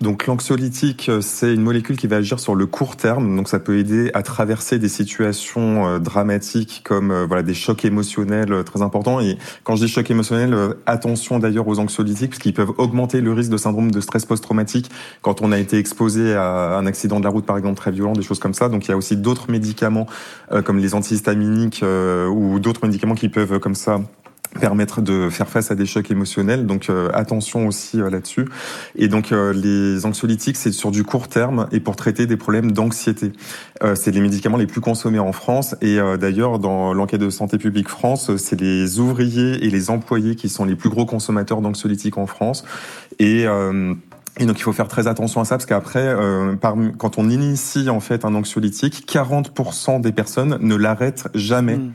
[0.02, 3.58] donc l'anxiolytique, euh, c'est une molécule qui va agir sur le court terme, donc ça
[3.58, 8.82] peut aider à traverser des situations euh, dramatiques comme euh, voilà des chocs émotionnels très
[8.82, 9.20] importants.
[9.20, 13.32] Et quand je dis choc émotionnel, attention d'ailleurs aux anxiolytiques parce qu'ils peuvent augmenter le
[13.32, 14.90] risque de syndrome de stress post-traumatique
[15.22, 18.12] quand on a été exposé à un accident de la route par exemple très violent,
[18.12, 18.68] des choses comme ça.
[18.68, 20.06] Donc il y a aussi d'autres médicaments
[20.64, 24.00] comme les antihistaminiques ou d'autres médicaments qui peuvent comme ça
[24.56, 26.66] permettre de faire face à des chocs émotionnels.
[26.66, 28.46] Donc euh, attention aussi euh, là-dessus.
[28.96, 32.72] Et donc euh, les anxiolytiques, c'est sur du court terme et pour traiter des problèmes
[32.72, 33.32] d'anxiété.
[33.94, 35.74] c'est les médicaments les plus consommés en France.
[35.80, 40.48] Et d'ailleurs, dans l'enquête de Santé publique France, c'est les ouvriers et les employés qui
[40.48, 42.64] sont les plus gros consommateurs d'anxiolytiques en France.
[43.18, 43.46] Et
[44.38, 47.88] et donc il faut faire très attention à ça parce qu'après, euh, quand on initie
[47.88, 51.76] en fait un anxiolytique, 40% des personnes ne l'arrêtent jamais.
[51.76, 51.92] Hmm.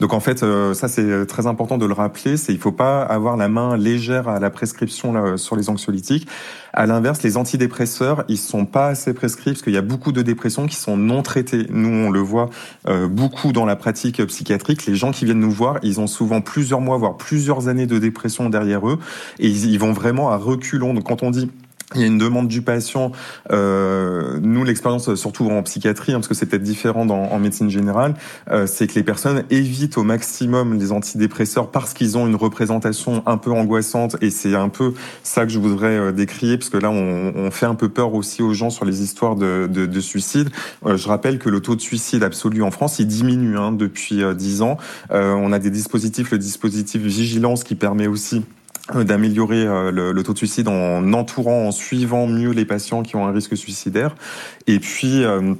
[0.00, 2.36] Donc en fait, euh, ça c'est très important de le rappeler.
[2.36, 6.26] C'est il faut pas avoir la main légère à la prescription là, sur les anxiolytiques.
[6.72, 10.22] À l'inverse, les antidépresseurs, ils sont pas assez prescrits parce qu'il y a beaucoup de
[10.22, 11.68] dépressions qui sont non traitées.
[11.70, 12.50] Nous, on le voit
[12.88, 14.84] euh, beaucoup dans la pratique psychiatrique.
[14.86, 18.00] Les gens qui viennent nous voir, ils ont souvent plusieurs mois, voire plusieurs années de
[18.00, 18.98] dépression derrière eux,
[19.38, 20.94] et ils, ils vont vraiment à reculons.
[20.94, 21.48] Donc quand on dit
[21.94, 23.12] il y a une demande du patient.
[23.50, 27.70] Euh, nous, l'expérience, surtout en psychiatrie, hein, parce que c'est peut-être différent dans, en médecine
[27.70, 28.14] générale,
[28.50, 33.22] euh, c'est que les personnes évitent au maximum les antidépresseurs parce qu'ils ont une représentation
[33.26, 34.16] un peu angoissante.
[34.20, 37.50] Et c'est un peu ça que je voudrais euh, décrier, parce que là, on, on,
[37.50, 40.50] fait un peu peur aussi aux gens sur les histoires de, de, de suicide.
[40.86, 44.22] Euh, je rappelle que le taux de suicide absolu en France, il diminue hein, depuis
[44.22, 44.76] euh, dix ans.
[45.10, 50.34] on a des dispositifs, le dispositif Vigilance qui permet aussi euh, d'améliorer euh, le, taux
[50.34, 54.14] de suicide en entourant, en suivant mieux les patients qui ont un risque suicidaire.
[54.66, 55.54] Et puis, euh, euh,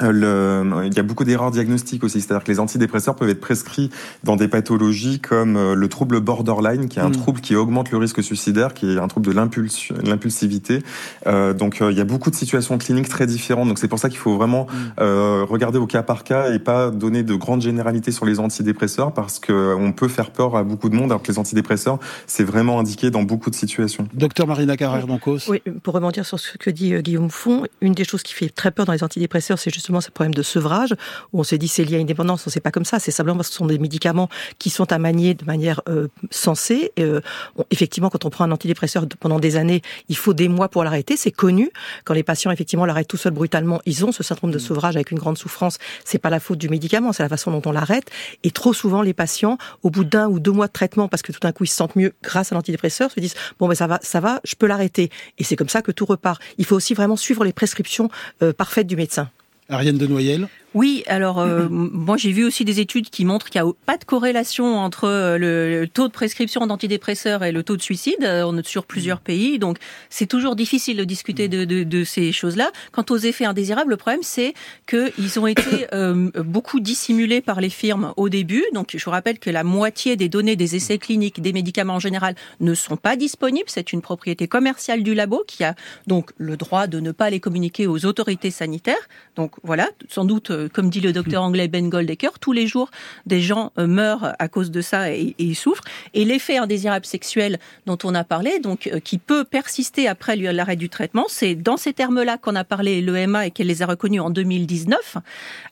[0.00, 3.90] le, il y a beaucoup d'erreurs diagnostiques aussi, c'est-à-dire que les antidépresseurs peuvent être prescrits
[4.24, 7.16] dans des pathologies comme euh, le trouble borderline, qui est un mm.
[7.16, 10.82] trouble qui augmente le risque suicidaire, qui est un trouble de l'impulsivité.
[11.26, 13.68] Euh, donc euh, il y a beaucoup de situations cliniques très différentes.
[13.68, 14.76] Donc c'est pour ça qu'il faut vraiment mm.
[15.00, 19.12] euh, regarder au cas par cas et pas donner de grandes généralités sur les antidépresseurs
[19.12, 22.44] parce que on peut faire peur à beaucoup de monde, alors que les antidépresseurs c'est
[22.44, 24.08] vraiment indiqué dans beaucoup de situations.
[24.12, 25.48] Docteur Marina Carrère d'Ancos.
[25.48, 28.70] Oui, pour rebondir sur ce que dit Guillaume Font, une des choses qui fait très
[28.70, 30.94] peur dans les antidépresseurs, c'est justement ce problème de sevrage,
[31.32, 33.10] où on se dit c'est lié à une dépendance, on sait pas comme ça, c'est
[33.10, 36.92] simplement parce que ce sont des médicaments qui sont à manier de manière euh, sensée.
[36.98, 37.20] Euh,
[37.56, 40.84] on, effectivement, quand on prend un antidépresseur pendant des années, il faut des mois pour
[40.84, 41.70] l'arrêter, c'est connu.
[42.04, 45.10] Quand les patients effectivement l'arrêtent tout seul brutalement, ils ont ce syndrome de sevrage avec
[45.10, 45.78] une grande souffrance.
[46.04, 48.10] C'est pas la faute du médicament, c'est la façon dont on l'arrête.
[48.42, 51.32] Et trop souvent, les patients, au bout d'un ou deux mois de traitement, parce que
[51.32, 53.86] tout d'un coup ils se sentent mieux grâce à l'antidépresseur, se disent bon ben ça
[53.86, 55.10] va, ça va, je peux l'arrêter.
[55.38, 56.40] Et c'est comme ça que tout repart.
[56.58, 58.10] Il faut aussi vraiment suivre les prescriptions
[58.42, 59.30] euh, parfaites du médecin.
[59.68, 63.62] Ariane de Noyel oui, alors euh, moi j'ai vu aussi des études qui montrent qu'il
[63.62, 67.76] n'y a pas de corrélation entre euh, le, taux de prescription d'antidépresseurs et le taux
[67.76, 69.58] de suicide euh, sur plusieurs pays.
[69.60, 69.78] Donc
[70.10, 72.72] c'est toujours difficile de discuter de, de, de ces choses-là.
[72.92, 74.54] Quant aux effets indésirables, le problème c'est
[74.88, 78.64] qu'ils ont été euh, beaucoup dissimulés par les firmes au début.
[78.74, 82.00] Donc je vous rappelle que la moitié des données des essais cliniques des médicaments en
[82.00, 83.68] général ne sont pas disponibles.
[83.68, 85.76] C'est une propriété commerciale du labo qui a
[86.08, 89.08] donc le droit de ne pas les communiquer aux autorités sanitaires.
[89.36, 92.90] Donc voilà, sans doute comme dit le docteur anglais Ben Goldecker, tous les jours,
[93.26, 95.84] des gens euh, meurent à cause de ça et, et ils souffrent.
[96.14, 100.76] Et l'effet indésirable sexuel dont on a parlé, donc euh, qui peut persister après l'arrêt
[100.76, 104.20] du traitement, c'est dans ces termes-là qu'on a parlé l'EMA et qu'elle les a reconnus
[104.20, 105.18] en 2019,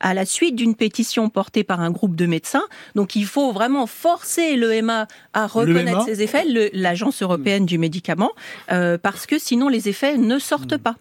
[0.01, 2.65] à la suite d'une pétition portée par un groupe de médecins.
[2.95, 8.33] Donc il faut vraiment forcer l'EMA à reconnaître ces effets, l'Agence européenne du médicament,
[8.71, 10.97] euh, parce que sinon les effets ne sortent pas.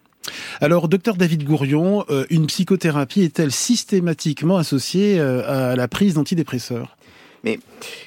[0.60, 6.96] Alors, docteur David Gourion, euh, une psychothérapie est-elle systématiquement associée euh, à la prise d'antidépresseurs?
[7.44, 7.58] Mais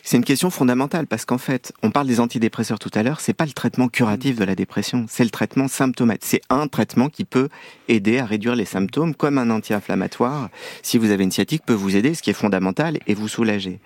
[0.01, 3.33] c'est une question fondamentale parce qu'en fait, on parle des antidépresseurs tout à l'heure, c'est
[3.33, 6.23] pas le traitement curatif de la dépression, c'est le traitement symptomatique.
[6.25, 7.49] C'est un traitement qui peut
[7.89, 10.49] aider à réduire les symptômes, comme un anti-inflammatoire,
[10.81, 13.79] si vous avez une sciatique, peut vous aider, ce qui est fondamental, et vous soulager.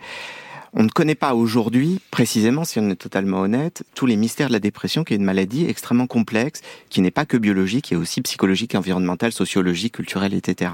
[0.73, 4.53] On ne connaît pas aujourd'hui, précisément, si on est totalement honnête, tous les mystères de
[4.53, 7.97] la dépression, qui est une maladie extrêmement complexe, qui n'est pas que biologique, qui est
[7.97, 10.71] aussi psychologique, environnementale, sociologique, culturelle, etc.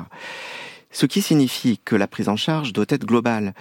[0.92, 3.54] Ce qui signifie que la prise en charge doit être globale.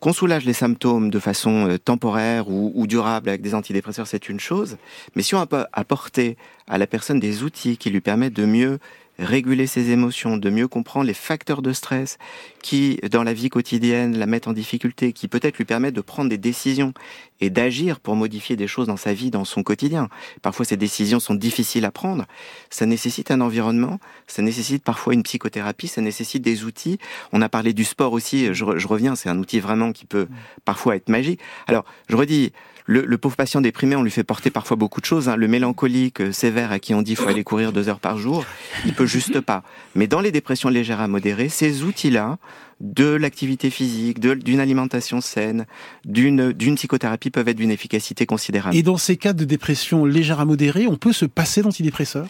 [0.00, 4.28] Qu'on soulage les symptômes de façon euh, temporaire ou, ou durable avec des antidépresseurs, c'est
[4.28, 4.76] une chose.
[5.14, 6.36] Mais si on peut apporter
[6.68, 8.78] à la personne des outils qui lui permettent de mieux
[9.18, 12.18] réguler ses émotions, de mieux comprendre les facteurs de stress
[12.62, 16.30] qui, dans la vie quotidienne, la mettent en difficulté, qui peut-être lui permettent de prendre
[16.30, 16.92] des décisions
[17.40, 20.08] et d'agir pour modifier des choses dans sa vie, dans son quotidien.
[20.42, 22.24] Parfois, ces décisions sont difficiles à prendre.
[22.70, 26.98] Ça nécessite un environnement, ça nécessite parfois une psychothérapie, ça nécessite des outils.
[27.32, 30.28] On a parlé du sport aussi, je, je reviens, c'est un outil vraiment qui peut
[30.64, 31.40] parfois être magique.
[31.66, 32.52] Alors, je redis,
[32.86, 35.28] le, le, pauvre patient déprimé, on lui fait porter parfois beaucoup de choses.
[35.28, 35.36] Hein.
[35.36, 38.18] Le mélancolique euh, sévère à qui on dit qu'il faut aller courir deux heures par
[38.18, 38.44] jour,
[38.84, 39.62] il peut juste pas.
[39.94, 42.38] Mais dans les dépressions légères à modérées, ces outils-là,
[42.80, 45.66] de l'activité physique, d'une alimentation saine,
[46.04, 48.76] d'une psychothérapie peuvent être d'une efficacité considérable.
[48.76, 52.26] Et dans ces cas de dépression légère à modérée, on peut se passer d'antidépresseurs?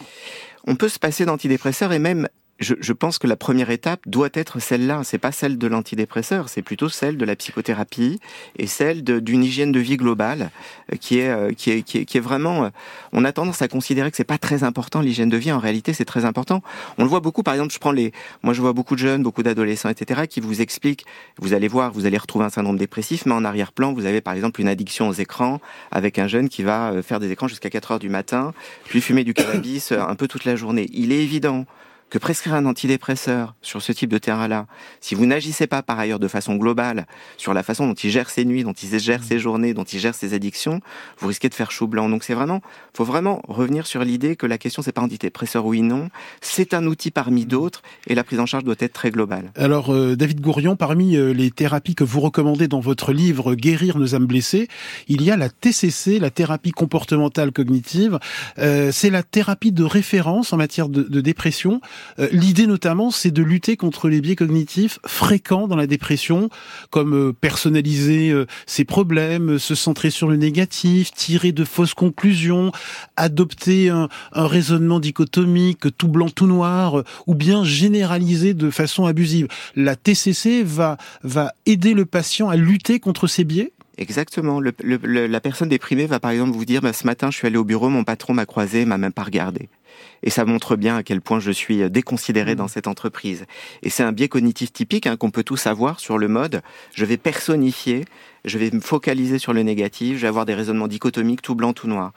[0.67, 2.27] On peut se passer d'antidépresseurs et même
[2.59, 5.01] je, je, pense que la première étape doit être celle-là.
[5.03, 8.19] C'est pas celle de l'antidépresseur, c'est plutôt celle de la psychothérapie
[8.57, 10.51] et celle d'une hygiène de vie globale
[10.93, 12.65] euh, qui est, euh, qui est, qui est, qui est vraiment.
[12.65, 12.69] Euh,
[13.11, 15.51] on a tendance à considérer que c'est pas très important l'hygiène de vie.
[15.51, 16.61] En réalité, c'est très important.
[16.97, 17.43] On le voit beaucoup.
[17.43, 18.13] Par exemple, je prends les.
[18.41, 21.05] Moi, je vois beaucoup de jeunes, beaucoup d'adolescents, etc., qui vous expliquent.
[21.39, 24.33] Vous allez voir, vous allez retrouver un syndrome dépressif, mais en arrière-plan, vous avez par
[24.33, 25.59] exemple une addiction aux écrans
[25.91, 28.53] avec un jeune qui va faire des écrans jusqu'à 4 heures du matin,
[28.85, 30.89] puis fumer du cannabis un peu toute la journée.
[30.93, 31.65] Il est évident
[32.15, 34.67] que prescrire un antidépresseur sur ce type de terrain-là,
[35.01, 38.29] si vous n'agissez pas par ailleurs de façon globale sur la façon dont il gère
[38.29, 40.79] ses nuits, dont il gère ses journées, dont il gère ses addictions,
[41.17, 42.07] vous risquez de faire chou blanc.
[42.07, 42.61] Donc c'est vraiment,
[42.93, 46.07] faut vraiment revenir sur l'idée que la question c'est pas antidépresseur oui non,
[46.39, 49.51] c'est un outil parmi d'autres et la prise en charge doit être très globale.
[49.57, 53.97] Alors euh, David Gourion, parmi euh, les thérapies que vous recommandez dans votre livre Guérir
[53.97, 54.69] nos âmes blessées,
[55.09, 58.19] il y a la TCC, la thérapie comportementale cognitive.
[58.57, 61.81] Euh, c'est la thérapie de référence en matière de, de dépression.
[62.19, 66.49] Euh, l'idée notamment, c'est de lutter contre les biais cognitifs fréquents dans la dépression,
[66.89, 72.71] comme euh, personnaliser euh, ses problèmes, se centrer sur le négatif, tirer de fausses conclusions,
[73.15, 79.47] adopter un, raisonnement dichotomique, tout blanc, tout noir, ou bien généraliser de façon abusive.
[79.75, 84.59] La TCC va, va aider le patient à lutter contre ces biais Exactement.
[84.59, 87.47] Le, le, la personne déprimée va par exemple vous dire bah, ce matin je suis
[87.47, 89.69] allé au bureau, mon patron m'a croisé, m'a même pas regardé.
[90.23, 93.45] Et ça montre bien à quel point je suis déconsidéré dans cette entreprise.
[93.83, 96.61] Et c'est un biais cognitif typique hein, qu'on peut tous avoir sur le mode.
[96.93, 98.03] Je vais personnifier,
[98.43, 101.71] je vais me focaliser sur le négatif, je vais avoir des raisonnements dichotomiques, tout blanc,
[101.71, 102.11] tout noir.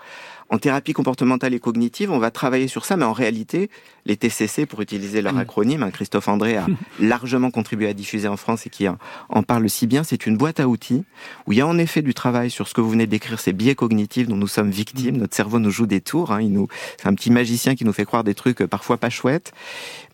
[0.50, 3.68] En thérapie comportementale et cognitive, on va travailler sur ça, mais en réalité,
[4.06, 6.66] les TCC, pour utiliser leur acronyme, hein, Christophe André a
[7.00, 10.61] largement contribué à diffuser en France et qui en parle si bien, c'est une boîte
[10.61, 11.04] à outils
[11.46, 13.52] où il y a en effet du travail sur ce que vous venez d'écrire, ces
[13.52, 15.18] biais cognitifs dont nous sommes victimes.
[15.18, 17.92] Notre cerveau nous joue des tours, hein, il nous, c'est un petit magicien qui nous
[17.92, 19.52] fait croire des trucs parfois pas chouettes,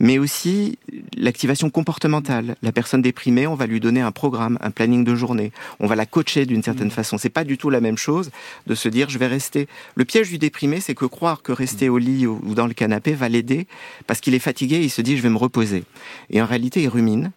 [0.00, 0.78] mais aussi
[1.16, 2.56] l'activation comportementale.
[2.62, 5.52] La personne déprimée, on va lui donner un programme, un planning de journée.
[5.78, 7.18] On va la coacher d'une certaine façon.
[7.18, 8.32] C'est pas du tout la même chose
[8.66, 9.68] de se dire je vais rester.
[9.94, 13.12] Le piège du déprimé, c'est que croire que rester au lit ou dans le canapé
[13.12, 13.66] va l'aider
[14.06, 15.84] parce qu'il est fatigué, il se dit je vais me reposer.
[16.30, 17.32] Et en réalité, il rumine.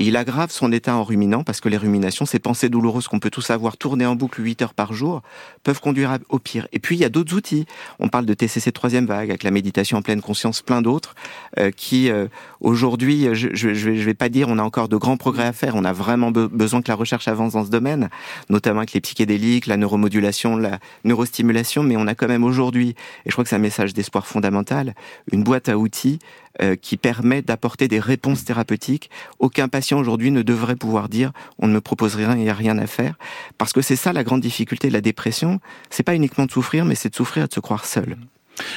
[0.00, 3.30] Il aggrave son état en ruminant parce que les ruminations, ces pensées douloureuses qu'on peut
[3.30, 5.22] tous avoir tourner en boucle 8 heures par jour,
[5.62, 6.66] peuvent conduire au pire.
[6.72, 7.66] Et puis il y a d'autres outils.
[8.00, 11.14] On parle de TCC troisième vague avec la méditation en pleine conscience, plein d'autres
[11.58, 12.26] euh, qui euh,
[12.60, 15.76] aujourd'hui, je, je, je, vais pas dire on a encore de grands progrès à faire.
[15.76, 18.10] On a vraiment be besoin que la recherche avance dans ce domaine,
[18.50, 21.82] notamment avec les psychédéliques, la neuromodulation, la neurostimulation.
[21.82, 22.90] Mais on a quand même aujourd'hui,
[23.24, 24.94] et je crois que c'est un message d'espoir fondamental,
[25.30, 26.18] une boîte à outils
[26.62, 29.10] euh, qui permet d'apporter des réponses thérapeutiques.
[29.38, 32.54] Aucun patient aujourd'hui ne devrait pouvoir dire on ne me propose rien, il n'y a
[32.54, 33.16] rien à faire,
[33.58, 35.60] parce que c'est ça la grande difficulté de la dépression.
[35.90, 38.16] C'est pas uniquement de souffrir, mais c'est de souffrir et de se croire seul.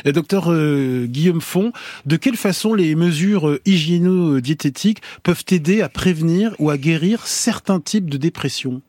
[0.06, 1.72] Et docteur euh, Guillaume Font,
[2.06, 7.80] de quelle façon les mesures euh, hygiéno-diététiques peuvent aider à prévenir ou à guérir certains
[7.80, 8.82] types de dépression?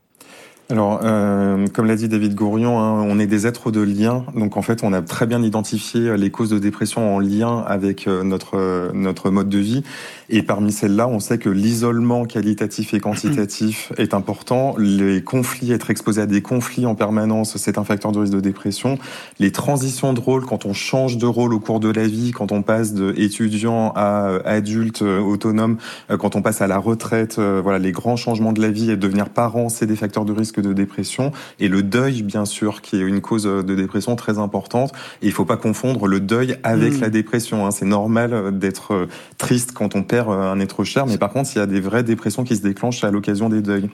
[0.70, 4.26] Alors, euh, comme l'a dit David Gourion, hein, on est des êtres de lien.
[4.34, 8.06] Donc, en fait, on a très bien identifié les causes de dépression en lien avec
[8.06, 9.82] euh, notre notre mode de vie.
[10.28, 14.74] Et parmi celles-là, on sait que l'isolement qualitatif et quantitatif est important.
[14.76, 18.40] Les conflits, être exposé à des conflits en permanence, c'est un facteur de risque de
[18.40, 18.98] dépression.
[19.38, 22.52] Les transitions de rôle, quand on change de rôle au cours de la vie, quand
[22.52, 25.78] on passe de étudiant à euh, adulte autonome,
[26.18, 29.30] quand on passe à la retraite, voilà, les grands changements de la vie et devenir
[29.30, 33.00] parent, c'est des facteurs de risque de dépression et le deuil bien sûr qui est
[33.00, 34.92] une cause de dépression très importante
[35.22, 37.00] et il faut pas confondre le deuil avec mmh.
[37.00, 37.70] la dépression hein.
[37.70, 41.62] c'est normal d'être triste quand on perd un être cher mais par contre il y
[41.62, 43.90] a des vraies dépressions qui se déclenchent à l'occasion des deuils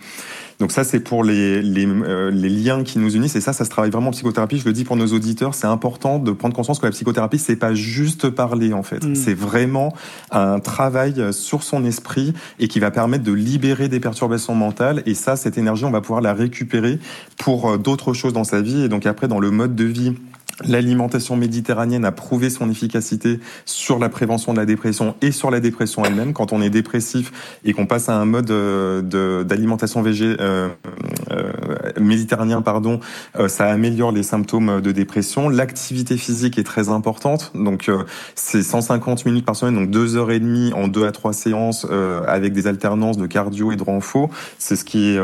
[0.61, 3.37] donc ça, c'est pour les, les, euh, les, liens qui nous unissent.
[3.37, 4.59] Et ça, ça se travaille vraiment en psychothérapie.
[4.59, 7.57] Je le dis pour nos auditeurs, c'est important de prendre conscience que la psychothérapie, c'est
[7.57, 9.05] pas juste parler, en fait.
[9.05, 9.15] Mmh.
[9.15, 9.95] C'est vraiment
[10.31, 15.03] un travail sur son esprit et qui va permettre de libérer des perturbations mentales.
[15.07, 16.99] Et ça, cette énergie, on va pouvoir la récupérer
[17.37, 18.83] pour d'autres choses dans sa vie.
[18.83, 20.15] Et donc après, dans le mode de vie
[20.63, 25.61] L'alimentation méditerranéenne a prouvé son efficacité sur la prévention de la dépression et sur la
[25.61, 26.33] dépression elle-même.
[26.33, 27.33] Quand on est dépressif
[27.65, 30.69] et qu'on passe à un mode euh, d'alimentation végé euh,
[31.33, 31.53] euh,
[32.01, 33.01] méditerranéen, pardon,
[33.39, 35.49] euh, ça améliore les symptômes de dépression.
[35.49, 38.05] L'activité physique est très importante, donc euh,
[38.35, 41.87] c'est 150 minutes par semaine, donc deux heures et demie en deux à trois séances
[42.27, 44.31] avec des alternances de cardio et de renfo.
[44.59, 45.17] C'est ce qui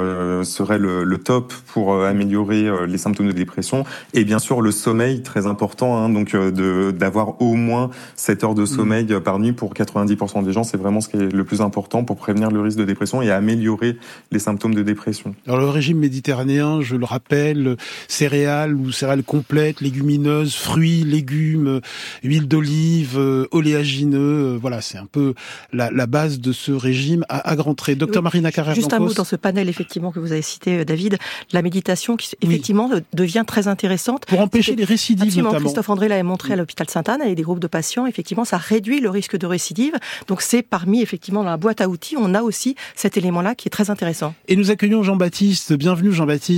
[0.44, 3.85] serait le, le, top pour améliorer les symptômes de dépression.
[4.14, 8.54] Et bien sûr le sommeil très important, hein, donc euh, d'avoir au moins 7 heures
[8.54, 8.66] de mm.
[8.66, 12.04] sommeil par nuit pour 90% des gens, c'est vraiment ce qui est le plus important
[12.04, 13.96] pour prévenir le risque de dépression et améliorer
[14.30, 15.35] les symptômes de dépression.
[15.46, 17.77] Alors le régime méditerranéen, je le rappelle,
[18.09, 21.81] céréales ou céréales complètes, légumineuses, fruits, légumes,
[22.23, 25.35] huile d'olive, euh, oléagineux, euh, voilà, c'est un peu
[25.73, 27.99] la, la, base de ce régime à, à grands traits.
[27.99, 28.75] Docteur Marina Carrère.
[28.75, 31.18] Juste un mot dans ce panel effectivement que vous avez cité, David,
[31.53, 33.01] la méditation qui effectivement oui.
[33.12, 35.51] devient très intéressante pour empêcher les récidives Absolument.
[35.51, 35.64] Notamment.
[35.66, 38.07] Christophe André l'avait montré à l'hôpital Sainte-Anne avec des groupes de patients.
[38.07, 39.94] Effectivement, ça réduit le risque de récidive.
[40.29, 43.68] Donc c'est parmi effectivement dans la boîte à outils, on a aussi cet élément-là qui
[43.68, 44.35] est très intéressant.
[44.49, 45.73] Et nous accueillons Jean-Baptiste.
[45.73, 46.49] Bienvenue Jean-Baptiste.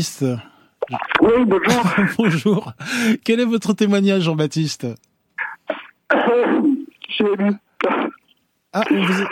[1.21, 1.83] Oui, bonjour.
[2.19, 2.73] bonjour.
[3.25, 4.87] Quel est votre témoignage, Jean-Baptiste?
[7.09, 7.53] J'ai lu
[8.73, 9.25] Ah, on vous,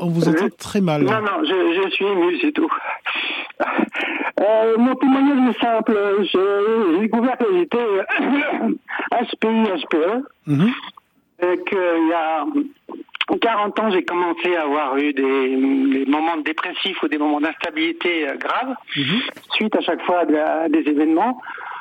[0.00, 1.02] on vous entend très mal.
[1.02, 2.68] Non, non, je, je suis ému, c'est tout.
[4.40, 5.96] Euh, mon témoignage est simple.
[6.32, 7.78] J'ai découvert que j'étais
[9.12, 10.24] HPI, HPE.
[10.46, 10.70] Mhm.
[11.42, 12.44] Et qu'il y a
[13.38, 18.28] 40 ans, j'ai commencé à avoir eu des, des moments dépressifs ou des moments d'instabilité
[18.28, 19.20] euh, graves, Mhm.
[19.52, 21.40] suite à chaque fois à, des événements.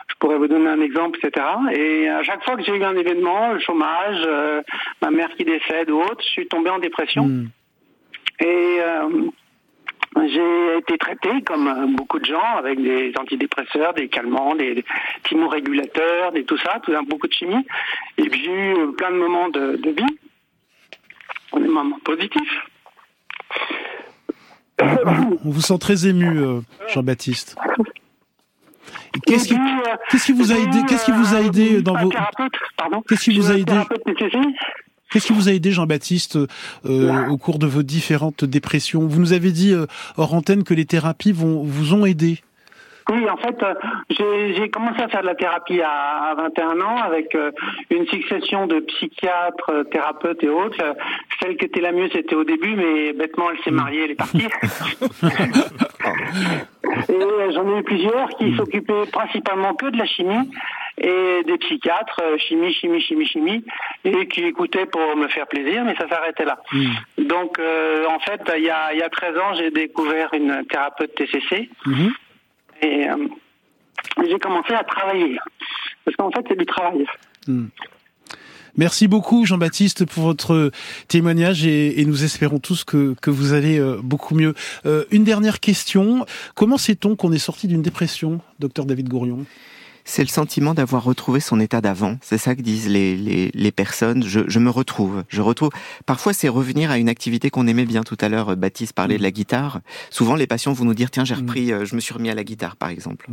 [0.09, 1.45] Je pourrais vous donner un exemple, etc.
[1.71, 4.62] Et à chaque fois que j'ai eu un événement, le chômage, euh,
[5.01, 7.25] ma mère qui décède ou autre, je suis tombé en dépression.
[7.25, 7.49] Mhm.
[8.41, 9.09] Et euh,
[10.28, 14.86] j'ai été traité comme euh, beaucoup de gens avec des antidépresseurs, des calmants, des, des
[15.24, 17.65] thymorégulateurs, des tout ça, tout un, beaucoup de chimie.
[18.17, 20.17] Et puis j'ai eu plein de moments de, de vie,
[21.58, 22.68] des moments positifs.
[25.45, 26.62] On vous sent très ému, euh,
[26.93, 27.56] Jean-Baptiste.
[29.26, 29.56] Qu'est-ce qui,
[30.12, 32.12] qu'est-ce vous a aidé Qu'est-ce qui vous a euh, aidé dans vos.
[33.08, 33.74] Qu'est-ce qui vous a aidé.
[35.10, 36.38] Qu'est-ce qui vous a aidé, Jean-Baptiste,
[36.86, 39.08] euh, au cours de vos différentes dépressions?
[39.08, 39.88] Vous nous avez dit euh,
[40.18, 42.41] hors antenne que les thérapies vont, vous ont aidé.
[43.10, 43.74] Oui, en fait, euh,
[44.56, 47.52] j'ai commencé à faire de la thérapie à, à 21 ans avec euh,
[47.89, 50.78] une succession de psychiatres, euh, thérapeutes et autres.
[51.41, 54.16] Celle qui était la mieux, c'était au début, mais bêtement, elle s'est mariée, elle est
[54.16, 54.45] partie.
[57.10, 60.50] et j'en ai eu plusieurs qui s'occupaient principalement que de la chimie
[61.00, 63.64] et des psychiatres, chimie, chimie, chimie, chimie,
[64.04, 66.60] et qui écoutaient pour me faire plaisir, mais ça s'arrêtait là.
[67.18, 70.66] Donc, euh, en fait, il y a, il y a 13 ans, j'ai découvert une
[70.70, 71.70] thérapeute TCC.
[72.82, 73.27] Et euh,
[74.27, 75.38] j'ai commencé à travailler.
[76.05, 77.05] Parce qu'en fait, c'est du travail.
[78.77, 80.71] Merci beaucoup, Jean-Baptiste, pour votre
[81.07, 84.53] témoignage et, nous espérons tous que, que vous allez euh, beaucoup mieux.
[84.86, 86.25] Euh, une dernière question.
[86.55, 89.45] Comment sait-on qu'on est sorti d'une dépression, docteur David Gourion?
[90.12, 92.18] C'est le sentiment d'avoir retrouvé son état d'avant.
[92.24, 94.24] C'est ça que disent les, les, les personnes.
[94.26, 95.24] Je, je me retrouve.
[95.30, 95.70] Je retrouve.
[96.07, 98.57] Parfois, c'est revenir à une activité qu'on aimait bien tout à l'heure.
[98.57, 99.82] Baptiste parlait de la guitare.
[100.10, 102.34] Souvent, les patients vont nous dire tiens, j'ai repris, euh, je me suis remis à
[102.34, 103.28] la guitare, par exemple.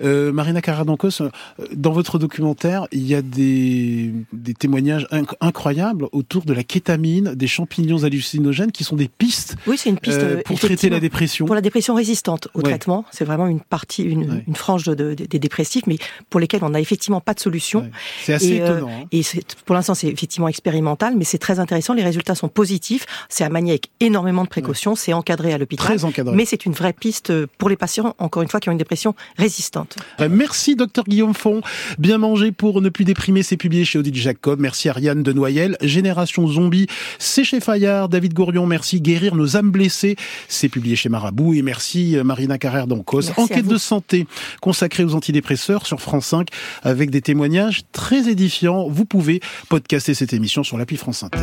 [0.00, 1.30] Euh, Marina Caradancos, euh,
[1.74, 7.34] dans votre documentaire, il y a des, des témoignages inc- incroyables autour de la kétamine,
[7.34, 10.88] des champignons hallucinogènes qui sont des pistes Oui, c'est une piste euh, euh, pour traiter
[10.88, 11.46] la dépression.
[11.46, 12.64] Pour la dépression résistante au Ouais.
[12.70, 14.44] traitement, c'est vraiment une partie, une, Ouais.
[14.46, 15.96] une frange de, de- des dépressifs, mais
[16.30, 17.80] pour lesquels on n'a effectivement pas de solution.
[17.80, 17.90] Ouais.
[18.24, 18.90] C'est assez Et, euh, étonnant.
[19.02, 19.06] hein.
[19.12, 19.22] Et
[19.66, 21.94] pour l'instant, c'est effectivement expérimental, mais c'est très intéressant.
[21.94, 23.06] Les résultats sont positifs.
[23.28, 24.94] C'est à manier avec énormément de précautions.
[24.94, 25.86] C'est encadré à l'hôpital.
[25.86, 26.34] Très encadré.
[26.34, 29.14] Mais c'est une vraie piste pour les patients, encore une fois, qui ont une dépression
[29.36, 29.96] résistante.
[30.20, 31.60] Euh, Merci docteur Guillaume Font.
[31.98, 34.60] Bien manger pour ne plus déprimer, c'est publié chez Odile Jacob.
[34.60, 35.76] Merci Ariane de Noyel.
[35.82, 36.86] Génération Zombie,
[37.18, 38.08] c'est chez Fayard.
[38.08, 39.00] David Gourion, merci.
[39.00, 40.16] Guérir nos âmes blessées,
[40.48, 41.54] c'est publié chez Marabout.
[41.54, 43.30] Et merci euh, Marina Carrère d'Ancos.
[43.36, 44.26] Enquête de santé
[44.60, 46.48] consacrée aux antidépresseurs sur France 5
[46.82, 48.88] avec des témoignages très édifiants.
[48.88, 51.38] Vous pouvez podcaster cette émission sur l'appli France Inter.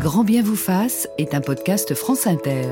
[0.00, 2.64] Grand bien vous fasse est un podcast France Inter.